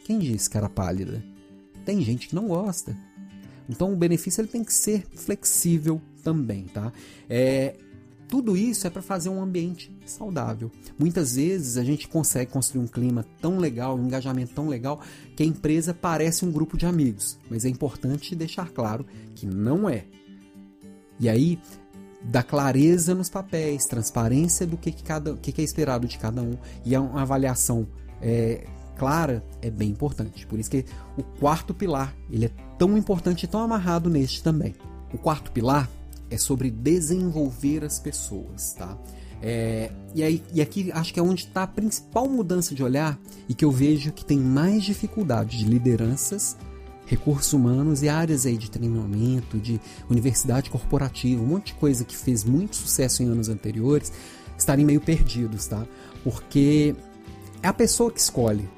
Quem 0.05 0.19
disse 0.19 0.49
era 0.57 0.69
pálida? 0.69 1.36
Tem 1.87 2.03
gente 2.03 2.29
que 2.29 2.35
não 2.35 2.49
gosta. 2.49 2.95
Então 3.69 3.93
o 3.93 3.97
benefício 3.97 4.41
ele 4.43 4.49
tem 4.49 4.63
que 4.63 4.73
ser 4.73 5.07
flexível 5.15 6.03
também, 6.23 6.65
tá? 6.65 6.93
É, 7.31 7.77
tudo 8.29 8.57
isso 8.57 8.87
é 8.87 8.91
para 8.91 9.01
fazer 9.01 9.29
um 9.29 9.41
ambiente 9.41 9.91
saudável. 10.05 10.71
Muitas 10.99 11.37
vezes 11.37 11.77
a 11.77 11.85
gente 11.85 12.09
consegue 12.09 12.51
construir 12.51 12.83
um 12.83 12.89
clima 12.89 13.25
tão 13.41 13.59
legal, 13.59 13.97
um 13.97 14.05
engajamento 14.05 14.53
tão 14.53 14.69
legal, 14.69 15.01
que 15.37 15.45
a 15.45 15.47
empresa 15.47 15.95
parece 15.95 16.45
um 16.45 16.51
grupo 16.51 16.77
de 16.77 16.87
amigos. 16.87 17.39
Mas 17.49 17.65
é 17.65 17.69
importante 17.69 18.35
deixar 18.35 18.71
claro 18.71 19.07
que 19.35 19.47
não 19.47 19.89
é. 19.89 20.05
E 21.21 21.29
aí, 21.29 21.59
dá 22.23 22.43
clareza 22.43 23.15
nos 23.15 23.29
papéis, 23.29 23.87
transparência 23.87 24.67
do 24.67 24.77
que, 24.77 24.91
que, 24.91 25.05
cada, 25.05 25.35
que, 25.37 25.53
que 25.53 25.61
é 25.61 25.65
esperado 25.65 26.09
de 26.09 26.19
cada 26.19 26.43
um 26.43 26.59
e 26.85 26.95
é 26.95 27.01
uma 27.01 27.23
avaliação 27.23 27.87
é, 28.21 28.67
clara 28.97 29.45
é 29.63 29.71
bem 29.71 29.91
importante. 29.91 30.47
Por 30.47 30.59
isso 30.59 30.71
que 30.71 30.85
o 31.17 31.23
quarto 31.23 31.75
pilar 31.75 32.15
ele 32.31 32.47
é 32.47 32.51
tão 32.79 32.97
importante 32.97 33.45
e 33.45 33.47
tão 33.47 33.61
amarrado 33.61 34.11
neste 34.11 34.43
também. 34.43 34.75
O 35.13 35.19
quarto 35.19 35.53
pilar 35.53 35.89
é 36.31 36.37
sobre 36.37 36.71
desenvolver 36.71 37.85
as 37.85 37.99
pessoas, 37.99 38.73
tá? 38.73 38.99
É, 39.43 39.93
e, 40.15 40.23
aí, 40.23 40.43
e 40.53 40.63
aqui 40.63 40.91
acho 40.93 41.13
que 41.13 41.21
é 41.21 41.23
onde 41.23 41.45
está 41.45 41.65
a 41.65 41.67
principal 41.67 42.29
mudança 42.29 42.75
de 42.75 42.83
olhar 42.83 43.19
e 43.49 43.55
que 43.55 43.65
eu 43.65 43.71
vejo 43.71 44.11
que 44.11 44.25
tem 44.25 44.39
mais 44.39 44.83
dificuldade 44.83 45.59
de 45.59 45.65
lideranças, 45.67 46.57
recursos 47.07 47.53
humanos 47.53 48.03
e 48.03 48.09
áreas 48.09 48.47
aí 48.47 48.57
de 48.57 48.71
treinamento, 48.71 49.59
de 49.59 49.81
universidade 50.11 50.71
corporativa, 50.71 51.43
um 51.43 51.47
monte 51.47 51.67
de 51.67 51.75
coisa 51.75 52.05
que 52.05 52.17
fez 52.17 52.45
muito 52.45 52.77
sucesso 52.77 53.23
em 53.23 53.27
anos 53.27 53.49
anteriores, 53.49 54.13
estarem 54.59 54.85
meio 54.85 55.01
perdidos, 55.01 55.67
tá? 55.67 55.87
Porque 56.25 56.97
é 57.63 57.69
a 57.69 57.73
pessoa 57.73 58.11
que 58.11 58.21
escolhe 58.21 58.69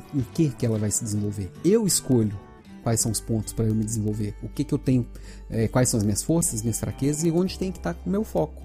com, 0.00 0.18
em 0.18 0.22
que, 0.34 0.50
que 0.50 0.66
ela 0.66 0.78
vai 0.78 0.90
se 0.90 1.04
desenvolver. 1.04 1.50
Eu 1.64 1.86
escolho 1.86 2.38
quais 2.82 3.00
são 3.00 3.10
os 3.10 3.20
pontos 3.20 3.52
para 3.52 3.64
eu 3.64 3.74
me 3.74 3.84
desenvolver, 3.84 4.34
o 4.42 4.48
que, 4.48 4.62
que 4.62 4.74
eu 4.74 4.78
tenho, 4.78 5.06
é, 5.48 5.66
quais 5.68 5.88
são 5.88 5.98
as 5.98 6.04
minhas 6.04 6.22
forças, 6.22 6.62
minhas 6.62 6.78
fraquezas 6.78 7.24
e 7.24 7.30
onde 7.30 7.58
tem 7.58 7.72
que 7.72 7.78
estar 7.78 7.96
o 8.04 8.10
meu 8.10 8.24
foco. 8.24 8.62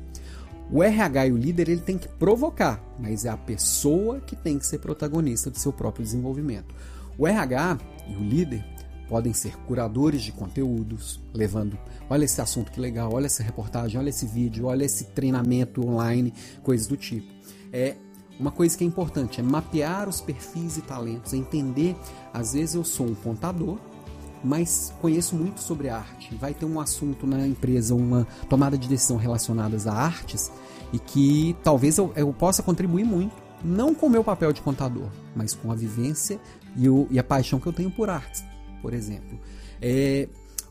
O 0.72 0.84
RH 0.84 1.28
e 1.28 1.32
o 1.32 1.38
líder 1.38 1.70
ele 1.70 1.82
tem 1.82 1.98
que 1.98 2.08
provocar, 2.08 2.84
mas 3.00 3.26
é 3.26 3.30
a 3.30 3.38
pessoa 3.38 4.20
que 4.20 4.36
tem 4.36 4.60
que 4.60 4.68
ser 4.68 4.78
protagonista 4.78 5.50
do 5.50 5.58
seu 5.58 5.74
próprio 5.74 6.04
desenvolvimento. 6.04 6.76
O 7.18 7.28
RH 7.28 7.80
e 8.08 8.16
o 8.16 8.20
líder 8.20 8.64
podem 9.08 9.34
ser 9.34 9.58
curadores 9.66 10.22
de 10.22 10.32
conteúdos, 10.32 11.20
levando, 11.34 11.78
olha 12.08 12.26
esse 12.26 12.40
assunto 12.40 12.72
que 12.72 12.80
legal, 12.80 13.12
olha 13.12 13.26
essa 13.26 13.42
reportagem, 13.42 14.00
olha 14.00 14.10
esse 14.10 14.28
vídeo, 14.28 14.68
olha 14.68 14.86
esse 14.86 15.06
treinamento 15.06 15.86
online, 15.86 16.32
coisas 16.62 16.86
do 16.86 16.96
tipo. 16.96 17.28
É 17.74 17.96
uma 18.40 18.52
coisa 18.52 18.78
que 18.78 18.84
é 18.84 18.88
importante 18.88 19.40
é 19.40 19.44
mapear 19.44 20.08
os 20.08 20.22
perfis 20.22 20.78
e 20.78 20.82
talentos, 20.82 21.34
é 21.34 21.38
entender. 21.38 21.96
Às 22.34 22.54
vezes 22.54 22.76
eu 22.76 22.86
sou 22.86 23.06
um 23.06 23.14
contador, 23.14 23.78
mas 24.44 24.94
conheço 25.02 25.36
muito 25.36 25.60
sobre 25.60 25.90
arte. 25.90 26.34
Vai 26.36 26.54
ter 26.54 26.66
um 26.66 26.80
assunto 26.80 27.28
na 27.28 27.46
empresa, 27.46 27.94
uma 27.94 28.26
tomada 28.50 28.78
de 28.78 28.88
decisão 28.88 29.18
relacionadas 29.18 29.86
a 29.88 29.94
artes 29.94 30.52
e 30.94 31.00
que 31.00 31.56
talvez 31.64 31.98
eu, 31.98 32.14
eu 32.16 32.32
possa 32.32 32.64
contribuir 32.64 33.04
muito, 33.04 33.36
não 33.64 33.94
com 33.94 34.06
o 34.06 34.10
meu 34.10 34.24
papel 34.24 34.54
de 34.54 34.62
contador, 34.62 35.10
mas 35.36 35.54
com 35.54 35.72
a 35.72 35.76
vivência 35.76 36.40
e, 36.78 36.88
o, 36.88 37.08
e 37.12 37.20
a 37.20 37.24
paixão 37.24 37.60
que 37.60 37.68
eu 37.68 37.74
tenho 37.74 37.92
por 37.92 38.10
artes, 38.10 38.44
por 38.82 38.94
exemplo. 38.94 39.38
É, 39.82 40.30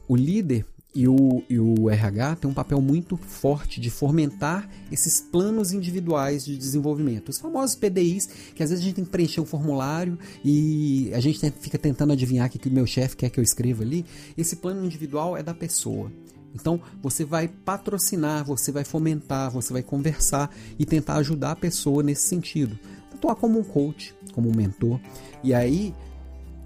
o 0.08 0.16
líder 0.16 0.64
e 0.98 1.06
o, 1.06 1.44
e 1.48 1.60
o 1.60 1.88
RH 1.88 2.34
tem 2.36 2.50
um 2.50 2.52
papel 2.52 2.80
muito 2.80 3.16
forte 3.16 3.80
de 3.80 3.88
fomentar 3.88 4.68
esses 4.90 5.20
planos 5.20 5.72
individuais 5.72 6.44
de 6.44 6.58
desenvolvimento. 6.58 7.28
Os 7.28 7.38
famosos 7.38 7.76
PDIs, 7.76 8.26
que 8.52 8.64
às 8.64 8.70
vezes 8.70 8.82
a 8.82 8.84
gente 8.84 8.96
tem 8.96 9.04
que 9.04 9.10
preencher 9.12 9.40
um 9.40 9.44
formulário 9.44 10.18
e 10.44 11.08
a 11.14 11.20
gente 11.20 11.38
fica 11.60 11.78
tentando 11.78 12.12
adivinhar 12.12 12.48
o 12.48 12.50
que, 12.50 12.58
que 12.58 12.68
o 12.68 12.72
meu 12.72 12.84
chefe 12.84 13.16
quer 13.16 13.30
que 13.30 13.38
eu 13.38 13.44
escreva 13.44 13.84
ali. 13.84 14.04
Esse 14.36 14.56
plano 14.56 14.84
individual 14.84 15.36
é 15.36 15.42
da 15.42 15.54
pessoa. 15.54 16.10
Então 16.52 16.80
você 17.00 17.24
vai 17.24 17.46
patrocinar, 17.46 18.44
você 18.44 18.72
vai 18.72 18.82
fomentar, 18.82 19.52
você 19.52 19.72
vai 19.72 19.84
conversar 19.84 20.52
e 20.76 20.84
tentar 20.84 21.14
ajudar 21.18 21.52
a 21.52 21.56
pessoa 21.56 22.02
nesse 22.02 22.26
sentido. 22.26 22.76
Atuar 23.14 23.36
como 23.36 23.60
um 23.60 23.62
coach, 23.62 24.12
como 24.32 24.48
um 24.48 24.56
mentor. 24.56 24.98
E 25.44 25.54
aí, 25.54 25.94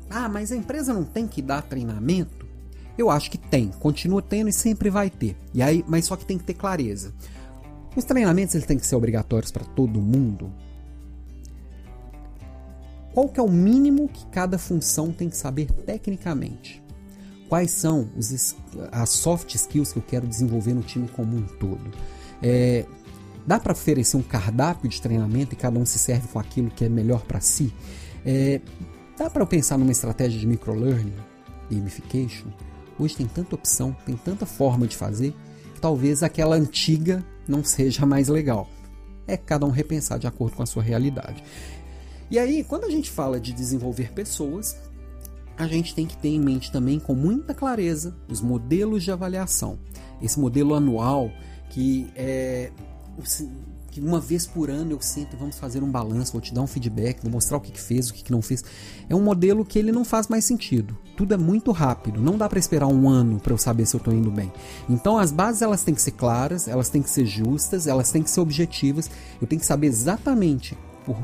ah, 0.09 0.27
mas 0.27 0.51
a 0.53 0.57
empresa 0.57 0.95
não 0.95 1.05
tem 1.05 1.29
que 1.29 1.43
dar 1.43 1.61
treinamento? 1.61 2.42
Eu 2.97 3.11
acho 3.11 3.31
que 3.31 3.39
tem, 3.39 3.69
continua 3.69 4.21
tendo 4.21 4.49
e 4.49 4.53
sempre 4.53 4.91
vai 4.91 5.09
ter. 5.09 5.37
E 5.55 5.63
aí, 5.63 5.85
mas 5.89 6.05
só 6.05 6.17
que 6.17 6.27
tem 6.27 6.39
que 6.39 6.45
ter 6.45 6.55
clareza. 6.55 7.13
Os 7.97 8.05
treinamentos 8.05 8.55
eles 8.55 8.67
têm 8.67 8.79
que 8.79 8.87
ser 8.87 8.97
obrigatórios 8.97 9.51
para 9.51 9.65
todo 9.65 10.01
mundo. 10.01 10.53
Qual 13.13 13.29
que 13.29 13.39
é 13.39 13.43
o 13.43 13.51
mínimo 13.51 14.09
que 14.09 14.25
cada 14.27 14.59
função 14.59 15.13
tem 15.13 15.29
que 15.29 15.37
saber 15.37 15.71
tecnicamente? 15.71 16.83
Quais 17.49 17.71
são 17.71 18.09
os, 18.17 18.57
as 18.91 19.11
soft 19.11 19.55
skills 19.55 19.93
que 19.93 19.99
eu 19.99 20.03
quero 20.03 20.27
desenvolver 20.27 20.73
no 20.73 20.83
time 20.83 21.07
como 21.09 21.37
um 21.37 21.43
todo? 21.43 21.93
É, 22.43 22.87
dá 23.47 23.61
para 23.61 23.73
oferecer 23.73 24.17
um 24.17 24.23
cardápio 24.23 24.89
de 24.89 25.01
treinamento 25.03 25.53
e 25.53 25.57
cada 25.57 25.79
um 25.79 25.85
se 25.85 25.99
serve 25.99 26.29
com 26.29 26.39
aquilo 26.39 26.71
que 26.71 26.87
é 26.87 26.89
melhor 26.89 27.21
para 27.23 27.41
si? 27.41 27.73
É, 28.25 28.63
dá 29.19 29.29
para 29.29 29.43
eu 29.43 29.47
pensar 29.47 29.77
numa 29.77 29.93
estratégia 29.93 30.41
de 30.41 30.47
microlearning, 30.47 31.15
gamification? 31.71 32.49
Hoje 32.99 33.17
tem 33.17 33.27
tanta 33.27 33.55
opção, 33.55 33.97
tem 34.05 34.17
tanta 34.17 34.47
forma 34.47 34.87
de 34.87 34.97
fazer, 34.97 35.35
que 35.75 35.81
talvez 35.81 36.23
aquela 36.23 36.57
antiga 36.57 37.25
não 37.49 37.65
seja 37.65 38.07
mais 38.07 38.29
legal. 38.29 38.69
É 39.27 39.37
cada 39.37 39.67
um 39.67 39.71
repensar 39.71 40.19
de 40.19 40.27
acordo 40.27 40.57
com 40.57 40.63
a 40.63 40.67
sua 40.67 40.83
realidade. 40.83 41.43
E 42.31 42.39
aí, 42.39 42.65
quando 42.65 42.85
a 42.85 42.91
gente 42.91 43.11
fala 43.11 43.39
de 43.39 43.53
desenvolver 43.53 44.13
pessoas, 44.13 44.77
a 45.57 45.67
gente 45.67 45.95
tem 45.95 46.07
que 46.07 46.17
ter 46.17 46.29
em 46.29 46.41
mente 46.41 46.73
também 46.73 46.99
com 46.99 47.15
muita 47.15 47.55
clareza 47.55 48.17
os 48.29 48.41
modelos 48.41 49.05
de 49.05 49.13
avaliação. 49.13 49.79
Esse 50.21 50.41
modelo 50.41 50.75
anual 50.75 51.31
que 51.71 52.11
é 52.15 52.71
que 53.93 54.01
uma 54.01 54.19
vez 54.19 54.47
por 54.47 54.71
ano 54.71 54.93
eu 54.93 55.01
sento 55.03 55.35
e 55.35 55.37
vamos 55.37 55.59
fazer 55.59 55.83
um 55.83 55.91
balanço, 55.91 56.33
vou 56.33 56.41
te 56.41 56.55
dar 56.55 56.63
um 56.63 56.67
feedback, 56.67 57.21
vou 57.23 57.31
mostrar 57.31 57.59
o 57.59 57.61
que, 57.61 57.71
que 57.71 57.81
fez, 57.81 58.09
o 58.09 58.15
que, 58.15 58.25
que 58.25 58.33
não 58.33 58.41
fez. 58.41 58.65
É 59.07 59.15
um 59.15 59.21
modelo 59.21 59.67
que 59.67 59.79
ele 59.79 59.93
não 59.93 60.03
faz 60.03 60.29
mais 60.29 60.47
sentido. 60.47 60.97
Tudo 61.15 61.35
é 61.35 61.37
muito 61.37 61.71
rápido, 61.73 62.19
não 62.19 62.39
dá 62.39 62.49
para 62.49 62.59
esperar 62.59 62.87
um 62.87 63.07
ano 63.07 63.39
para 63.39 63.53
eu 63.53 63.59
saber 63.59 63.85
se 63.85 63.95
eu 63.95 63.99
estou 63.99 64.15
indo 64.15 64.31
bem. 64.31 64.51
Então 64.89 65.19
as 65.19 65.31
bases 65.31 65.61
elas 65.61 65.85
têm 65.85 65.95
que 65.95 66.01
ser 66.01 66.13
claras, 66.13 66.67
elas 66.69 66.89
têm 66.89 67.03
que 67.03 67.11
ser 67.11 67.27
justas, 67.27 67.87
elas 67.87 68.11
têm 68.11 68.23
que 68.23 68.31
ser 68.31 68.41
objetivas. 68.41 69.11
Eu 69.41 69.47
tenho 69.47 69.61
que 69.61 69.67
saber 69.67 69.89
exatamente 69.89 70.77
por 71.05 71.17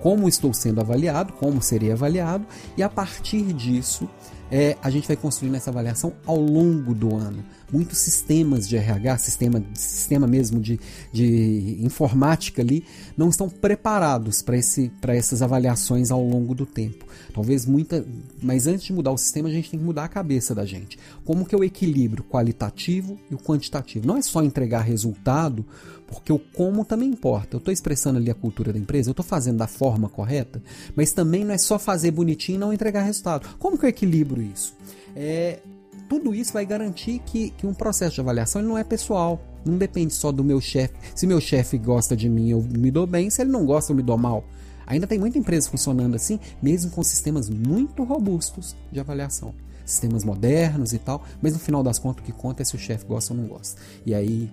como 0.00 0.28
estou 0.28 0.54
sendo 0.54 0.80
avaliado, 0.80 1.32
como 1.34 1.60
serei 1.60 1.92
avaliado, 1.92 2.46
e 2.76 2.82
a 2.82 2.88
partir 2.88 3.52
disso 3.52 4.08
é, 4.50 4.76
a 4.82 4.90
gente 4.90 5.06
vai 5.06 5.16
construindo 5.16 5.54
essa 5.54 5.70
avaliação 5.70 6.12
ao 6.26 6.40
longo 6.40 6.94
do 6.94 7.14
ano. 7.14 7.44
Muitos 7.72 7.98
sistemas 7.98 8.68
de 8.68 8.76
RH, 8.76 9.18
sistema, 9.18 9.62
sistema 9.74 10.26
mesmo 10.26 10.60
de, 10.60 10.80
de 11.12 11.78
informática 11.80 12.60
ali, 12.60 12.84
não 13.16 13.28
estão 13.28 13.48
preparados 13.48 14.42
para 14.42 15.14
essas 15.14 15.40
avaliações 15.40 16.10
ao 16.10 16.22
longo 16.22 16.52
do 16.52 16.66
tempo. 16.66 17.06
Talvez 17.32 17.64
muita. 17.64 18.04
Mas 18.42 18.66
antes 18.66 18.84
de 18.84 18.92
mudar 18.92 19.12
o 19.12 19.18
sistema, 19.18 19.48
a 19.48 19.52
gente 19.52 19.70
tem 19.70 19.78
que 19.78 19.86
mudar 19.86 20.04
a 20.04 20.08
cabeça 20.08 20.52
da 20.52 20.66
gente. 20.66 20.98
Como 21.24 21.46
que 21.46 21.54
é 21.54 21.58
o 21.58 21.62
equilíbrio 21.62 22.24
qualitativo 22.24 23.18
e 23.30 23.34
o 23.34 23.38
quantitativo? 23.38 24.04
Não 24.04 24.16
é 24.16 24.22
só 24.22 24.42
entregar 24.42 24.80
resultado, 24.80 25.64
porque 26.10 26.32
o 26.32 26.38
como 26.38 26.84
também 26.84 27.08
importa. 27.08 27.56
Eu 27.56 27.58
estou 27.58 27.72
expressando 27.72 28.18
ali 28.18 28.30
a 28.30 28.34
cultura 28.34 28.72
da 28.72 28.78
empresa, 28.78 29.08
eu 29.08 29.12
estou 29.12 29.24
fazendo 29.24 29.58
da 29.58 29.66
forma 29.66 30.08
correta, 30.08 30.62
mas 30.94 31.12
também 31.12 31.44
não 31.44 31.54
é 31.54 31.58
só 31.58 31.78
fazer 31.78 32.10
bonitinho 32.10 32.56
e 32.56 32.58
não 32.58 32.72
entregar 32.72 33.02
resultado. 33.02 33.48
Como 33.58 33.78
que 33.78 33.84
eu 33.84 33.88
equilibro 33.88 34.42
isso? 34.42 34.74
É, 35.14 35.60
tudo 36.08 36.34
isso 36.34 36.52
vai 36.52 36.66
garantir 36.66 37.20
que, 37.20 37.50
que 37.50 37.66
um 37.66 37.72
processo 37.72 38.16
de 38.16 38.20
avaliação 38.20 38.60
não 38.60 38.76
é 38.76 38.82
pessoal. 38.82 39.40
Não 39.64 39.76
depende 39.76 40.12
só 40.12 40.32
do 40.32 40.42
meu 40.42 40.60
chefe. 40.60 40.94
Se 41.14 41.26
meu 41.26 41.40
chefe 41.40 41.78
gosta 41.78 42.16
de 42.16 42.28
mim, 42.28 42.50
eu 42.50 42.62
me 42.62 42.90
dou 42.90 43.06
bem. 43.06 43.30
Se 43.30 43.42
ele 43.42 43.50
não 43.50 43.64
gosta, 43.64 43.92
eu 43.92 43.96
me 43.96 44.02
dou 44.02 44.18
mal. 44.18 44.44
Ainda 44.86 45.06
tem 45.06 45.20
muita 45.20 45.38
empresa 45.38 45.70
funcionando 45.70 46.16
assim, 46.16 46.40
mesmo 46.60 46.90
com 46.90 47.00
sistemas 47.04 47.48
muito 47.48 48.02
robustos 48.02 48.74
de 48.90 48.98
avaliação. 48.98 49.54
Sistemas 49.84 50.24
modernos 50.24 50.92
e 50.92 50.98
tal, 50.98 51.22
mas 51.40 51.52
no 51.52 51.60
final 51.60 51.82
das 51.82 51.98
contas 51.98 52.22
o 52.22 52.26
que 52.26 52.32
conta 52.32 52.62
é 52.62 52.64
se 52.64 52.74
o 52.74 52.78
chefe 52.78 53.04
gosta 53.04 53.32
ou 53.32 53.38
não 53.38 53.46
gosta. 53.46 53.80
E 54.04 54.12
aí 54.12 54.50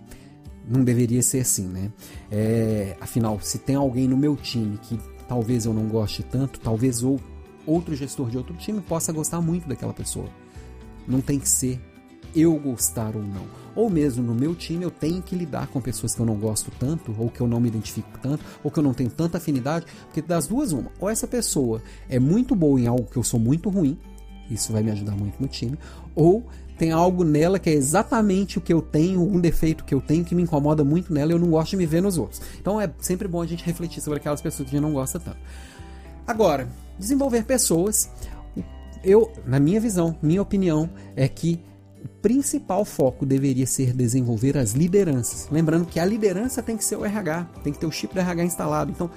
não 0.68 0.84
deveria 0.84 1.22
ser 1.22 1.40
assim, 1.40 1.68
né? 1.68 1.92
É, 2.32 2.98
afinal, 3.00 3.40
se 3.42 3.58
tem 3.58 3.76
alguém 3.76 4.08
no 4.08 4.18
meu 4.18 4.36
time 4.36 4.78
que 4.78 5.00
talvez 5.28 5.66
eu 5.66 5.74
não 5.74 5.88
goste 5.88 6.24
tanto, 6.24 6.60
talvez 6.60 7.04
ou 7.04 7.20
outro 7.66 7.96
gestor 7.96 8.30
de 8.30 8.38
outro 8.38 8.56
time 8.56 8.82
possa 8.82 9.12
gostar 9.12 9.42
muito 9.42 9.68
daquela 9.68 9.94
pessoa. 9.94 10.28
Não 11.08 11.22
tem 11.22 11.40
que 11.40 11.50
ser 11.50 11.80
eu 12.36 12.58
gostar 12.60 13.16
ou 13.16 13.24
não. 13.24 13.46
Ou 13.76 13.90
mesmo 13.90 14.24
no 14.24 14.34
meu 14.34 14.56
time 14.56 14.84
eu 14.84 14.92
tenho 14.92 15.22
que 15.22 15.36
lidar 15.36 15.68
com 15.68 15.80
pessoas 15.82 16.16
que 16.16 16.22
eu 16.22 16.26
não 16.26 16.36
gosto 16.36 16.72
tanto, 16.80 17.16
ou 17.18 17.30
que 17.30 17.42
eu 17.42 17.48
não 17.48 17.60
me 17.60 17.68
identifico 17.68 18.10
tanto, 18.22 18.44
ou 18.64 18.72
que 18.72 18.80
eu 18.80 18.84
não 18.84 18.94
tenho 18.94 19.10
tanta 19.10 19.38
afinidade, 19.38 19.86
porque 20.06 20.22
das 20.22 20.48
duas 20.48 20.72
uma, 20.72 20.92
ou 21.00 21.10
essa 21.10 21.28
pessoa 21.28 21.82
é 22.10 22.20
muito 22.20 22.56
boa 22.56 22.80
em 22.80 22.88
algo 22.88 23.06
que 23.06 23.18
eu 23.18 23.24
sou 23.24 23.40
muito 23.40 23.70
ruim, 23.70 23.98
isso 24.50 24.72
vai 24.72 24.82
me 24.82 24.92
ajudar 24.92 25.16
muito 25.16 25.40
no 25.40 25.48
time, 25.48 25.78
ou 26.16 26.46
tem 26.78 26.92
algo 26.92 27.24
nela 27.24 27.58
que 27.60 27.70
é 27.70 27.74
exatamente 27.74 28.58
o 28.58 28.62
que 28.62 28.72
eu 28.72 28.82
tenho, 28.82 29.22
um 29.22 29.40
defeito 29.40 29.84
que 29.84 29.94
eu 29.94 30.02
tenho 30.02 30.24
que 30.24 30.36
me 30.36 30.44
incomoda 30.44 30.84
muito 30.84 31.14
nela 31.14 31.32
e 31.32 31.36
eu 31.36 31.40
não 31.40 31.50
gosto 31.50 31.72
de 31.72 31.78
me 31.78 31.86
ver 31.86 32.02
nos 32.02 32.18
outros. 32.18 32.42
Então 32.60 32.80
é 32.80 32.90
sempre 33.00 33.28
bom 33.28 33.42
a 33.42 33.46
gente 33.46 33.64
refletir 33.64 34.02
sobre 34.02 34.20
aquelas 34.20 34.42
pessoas 34.42 34.70
que 34.70 34.76
a 34.76 34.80
gente 34.80 34.88
não 34.88 34.94
gosta 34.94 35.20
tanto. 35.20 35.38
Agora, 36.26 36.68
desenvolver 37.00 37.44
pessoas, 37.46 38.10
eu, 39.04 39.32
na 39.46 39.60
minha 39.60 39.80
visão, 39.80 40.18
minha 40.22 40.42
opinião 40.42 40.90
é 41.16 41.28
que 41.28 41.60
o 42.04 42.08
principal 42.22 42.86
foco 42.86 43.26
deveria 43.26 43.66
ser 43.66 43.94
desenvolver 43.94 44.58
as 44.58 44.74
lideranças. 44.74 45.48
Lembrando 45.52 45.86
que 45.86 46.00
a 46.00 46.06
liderança 46.06 46.62
tem 46.62 46.78
que 46.78 46.84
ser 46.84 46.96
o 46.96 47.06
RH, 47.06 47.48
tem 47.64 47.74
que 47.74 47.80
ter 47.80 47.86
o 47.86 47.92
chip 47.92 48.14
do 48.14 48.20
RH 48.20 48.44
instalado. 48.44 48.92
Então, 48.92 49.10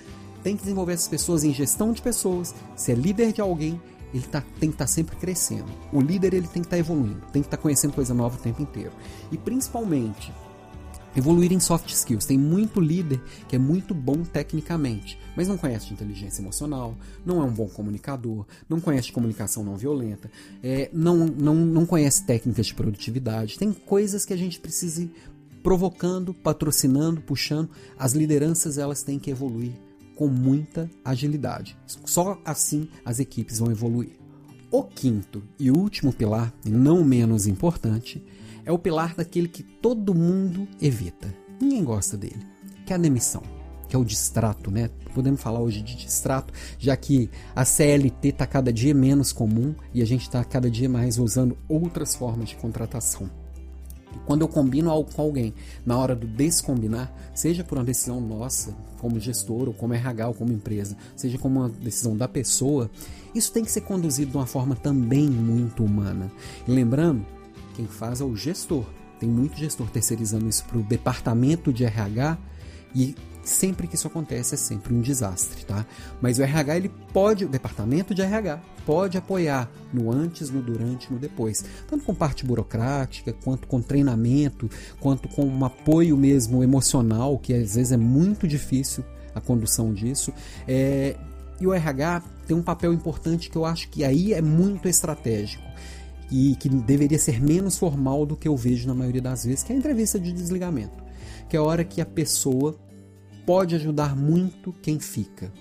tem 0.42 0.56
que 0.56 0.62
desenvolver 0.62 0.94
essas 0.94 1.08
pessoas 1.08 1.44
em 1.44 1.52
gestão 1.52 1.92
de 1.92 2.00
pessoas. 2.00 2.54
Se 2.74 2.92
é 2.92 2.94
líder 2.94 3.32
de 3.32 3.40
alguém, 3.40 3.80
ele 4.12 4.24
tá, 4.24 4.42
tem 4.58 4.68
que 4.68 4.74
estar 4.74 4.84
tá 4.84 4.86
sempre 4.86 5.16
crescendo. 5.16 5.70
O 5.92 6.00
líder 6.00 6.34
ele 6.34 6.46
tem 6.46 6.62
que 6.62 6.66
estar 6.66 6.76
tá 6.76 6.78
evoluindo, 6.78 7.20
tem 7.32 7.42
que 7.42 7.48
estar 7.48 7.56
tá 7.56 7.62
conhecendo 7.62 7.92
coisa 7.92 8.14
nova 8.14 8.36
o 8.36 8.40
tempo 8.40 8.62
inteiro. 8.62 8.92
E 9.30 9.38
principalmente, 9.38 10.32
evoluir 11.16 11.52
em 11.52 11.60
soft 11.60 11.90
skills. 11.90 12.24
Tem 12.24 12.38
muito 12.38 12.80
líder 12.80 13.20
que 13.48 13.56
é 13.56 13.58
muito 13.58 13.94
bom 13.94 14.22
tecnicamente, 14.22 15.18
mas 15.36 15.48
não 15.48 15.56
conhece 15.56 15.86
de 15.86 15.94
inteligência 15.94 16.42
emocional, 16.42 16.96
não 17.24 17.40
é 17.40 17.44
um 17.44 17.52
bom 17.52 17.68
comunicador, 17.68 18.46
não 18.68 18.80
conhece 18.80 19.08
de 19.08 19.12
comunicação 19.12 19.64
não 19.64 19.76
violenta, 19.76 20.30
é, 20.62 20.90
não, 20.92 21.26
não, 21.26 21.54
não 21.54 21.86
conhece 21.86 22.24
técnicas 22.24 22.66
de 22.66 22.74
produtividade. 22.74 23.58
Tem 23.58 23.72
coisas 23.72 24.24
que 24.24 24.32
a 24.32 24.36
gente 24.36 24.60
precisa 24.60 25.02
ir 25.02 25.12
provocando, 25.62 26.32
patrocinando, 26.32 27.20
puxando. 27.20 27.68
As 27.98 28.12
lideranças 28.12 28.78
elas 28.78 29.02
têm 29.02 29.18
que 29.18 29.30
evoluir 29.30 29.72
com 30.20 30.28
muita 30.28 30.90
agilidade. 31.02 31.78
Só 32.04 32.38
assim 32.44 32.90
as 33.06 33.20
equipes 33.20 33.58
vão 33.58 33.70
evoluir. 33.70 34.10
O 34.70 34.82
quinto 34.82 35.42
e 35.58 35.70
último 35.70 36.12
pilar, 36.12 36.52
não 36.62 37.02
menos 37.02 37.46
importante, 37.46 38.22
é 38.62 38.70
o 38.70 38.78
pilar 38.78 39.14
daquele 39.14 39.48
que 39.48 39.62
todo 39.62 40.14
mundo 40.14 40.68
evita. 40.78 41.34
Ninguém 41.58 41.82
gosta 41.82 42.18
dele, 42.18 42.46
que 42.84 42.92
é 42.92 42.96
a 42.96 42.98
demissão, 42.98 43.42
que 43.88 43.96
é 43.96 43.98
o 43.98 44.04
distrato, 44.04 44.70
né? 44.70 44.90
Podemos 45.14 45.40
falar 45.40 45.60
hoje 45.60 45.80
de 45.80 45.96
distrato, 45.96 46.52
já 46.78 46.94
que 46.98 47.30
a 47.56 47.64
CLT 47.64 48.28
está 48.28 48.46
cada 48.46 48.70
dia 48.70 48.94
menos 48.94 49.32
comum 49.32 49.74
e 49.94 50.02
a 50.02 50.06
gente 50.06 50.24
está 50.24 50.44
cada 50.44 50.70
dia 50.70 50.86
mais 50.90 51.16
usando 51.16 51.56
outras 51.66 52.14
formas 52.14 52.50
de 52.50 52.56
contratação. 52.56 53.30
Quando 54.26 54.42
eu 54.42 54.48
combino 54.48 54.90
algo 54.90 55.12
com 55.12 55.22
alguém, 55.22 55.54
na 55.84 55.96
hora 55.98 56.14
do 56.14 56.26
descombinar, 56.26 57.12
seja 57.34 57.64
por 57.64 57.78
uma 57.78 57.84
decisão 57.84 58.20
nossa, 58.20 58.74
como 58.98 59.18
gestor, 59.18 59.68
ou 59.68 59.74
como 59.74 59.94
RH, 59.94 60.28
ou 60.28 60.34
como 60.34 60.52
empresa, 60.52 60.96
seja 61.16 61.38
como 61.38 61.60
uma 61.60 61.68
decisão 61.68 62.16
da 62.16 62.28
pessoa, 62.28 62.90
isso 63.34 63.52
tem 63.52 63.64
que 63.64 63.72
ser 63.72 63.82
conduzido 63.82 64.32
de 64.32 64.36
uma 64.36 64.46
forma 64.46 64.74
também 64.74 65.28
muito 65.28 65.84
humana. 65.84 66.30
E 66.66 66.70
lembrando 66.70 67.24
quem 67.74 67.86
faz 67.86 68.20
é 68.20 68.24
o 68.24 68.36
gestor. 68.36 68.84
Tem 69.18 69.28
muito 69.28 69.56
gestor 69.56 69.88
terceirizando 69.90 70.48
isso 70.48 70.64
para 70.64 70.78
o 70.78 70.82
departamento 70.82 71.72
de 71.72 71.84
RH 71.84 72.38
e 72.94 73.14
sempre 73.42 73.86
que 73.86 73.94
isso 73.94 74.06
acontece 74.06 74.54
é 74.54 74.58
sempre 74.58 74.94
um 74.94 75.00
desastre, 75.00 75.64
tá? 75.64 75.86
Mas 76.20 76.38
o 76.38 76.42
RH 76.42 76.76
ele 76.76 76.90
pode, 77.12 77.44
o 77.44 77.48
departamento 77.48 78.14
de 78.14 78.22
RH 78.22 78.60
pode 78.86 79.16
apoiar 79.16 79.70
no 79.92 80.10
antes, 80.10 80.50
no 80.50 80.60
durante, 80.60 81.12
no 81.12 81.18
depois, 81.18 81.64
tanto 81.88 82.04
com 82.04 82.14
parte 82.14 82.44
burocrática, 82.44 83.32
quanto 83.32 83.66
com 83.66 83.80
treinamento, 83.80 84.68
quanto 84.98 85.28
com 85.28 85.44
um 85.44 85.64
apoio 85.64 86.16
mesmo 86.16 86.62
emocional, 86.62 87.38
que 87.38 87.54
às 87.54 87.74
vezes 87.74 87.92
é 87.92 87.96
muito 87.96 88.46
difícil 88.46 89.04
a 89.34 89.40
condução 89.40 89.92
disso. 89.92 90.32
É, 90.66 91.16
e 91.60 91.66
o 91.66 91.74
RH 91.74 92.22
tem 92.46 92.56
um 92.56 92.62
papel 92.62 92.92
importante 92.92 93.50
que 93.50 93.56
eu 93.56 93.64
acho 93.64 93.88
que 93.90 94.02
aí 94.02 94.32
é 94.32 94.40
muito 94.40 94.88
estratégico 94.88 95.62
e 96.30 96.56
que 96.56 96.68
deveria 96.68 97.18
ser 97.18 97.40
menos 97.40 97.76
formal 97.76 98.24
do 98.24 98.36
que 98.36 98.48
eu 98.48 98.56
vejo 98.56 98.86
na 98.86 98.94
maioria 98.94 99.20
das 99.20 99.44
vezes, 99.44 99.62
que 99.62 99.72
é 99.72 99.76
a 99.76 99.78
entrevista 99.78 100.18
de 100.18 100.32
desligamento, 100.32 101.02
que 101.48 101.56
é 101.56 101.60
a 101.60 101.62
hora 101.62 101.84
que 101.84 102.00
a 102.00 102.06
pessoa 102.06 102.78
pode 103.50 103.74
ajudar 103.74 104.14
muito 104.14 104.72
quem 104.80 105.00
fica. 105.00 105.52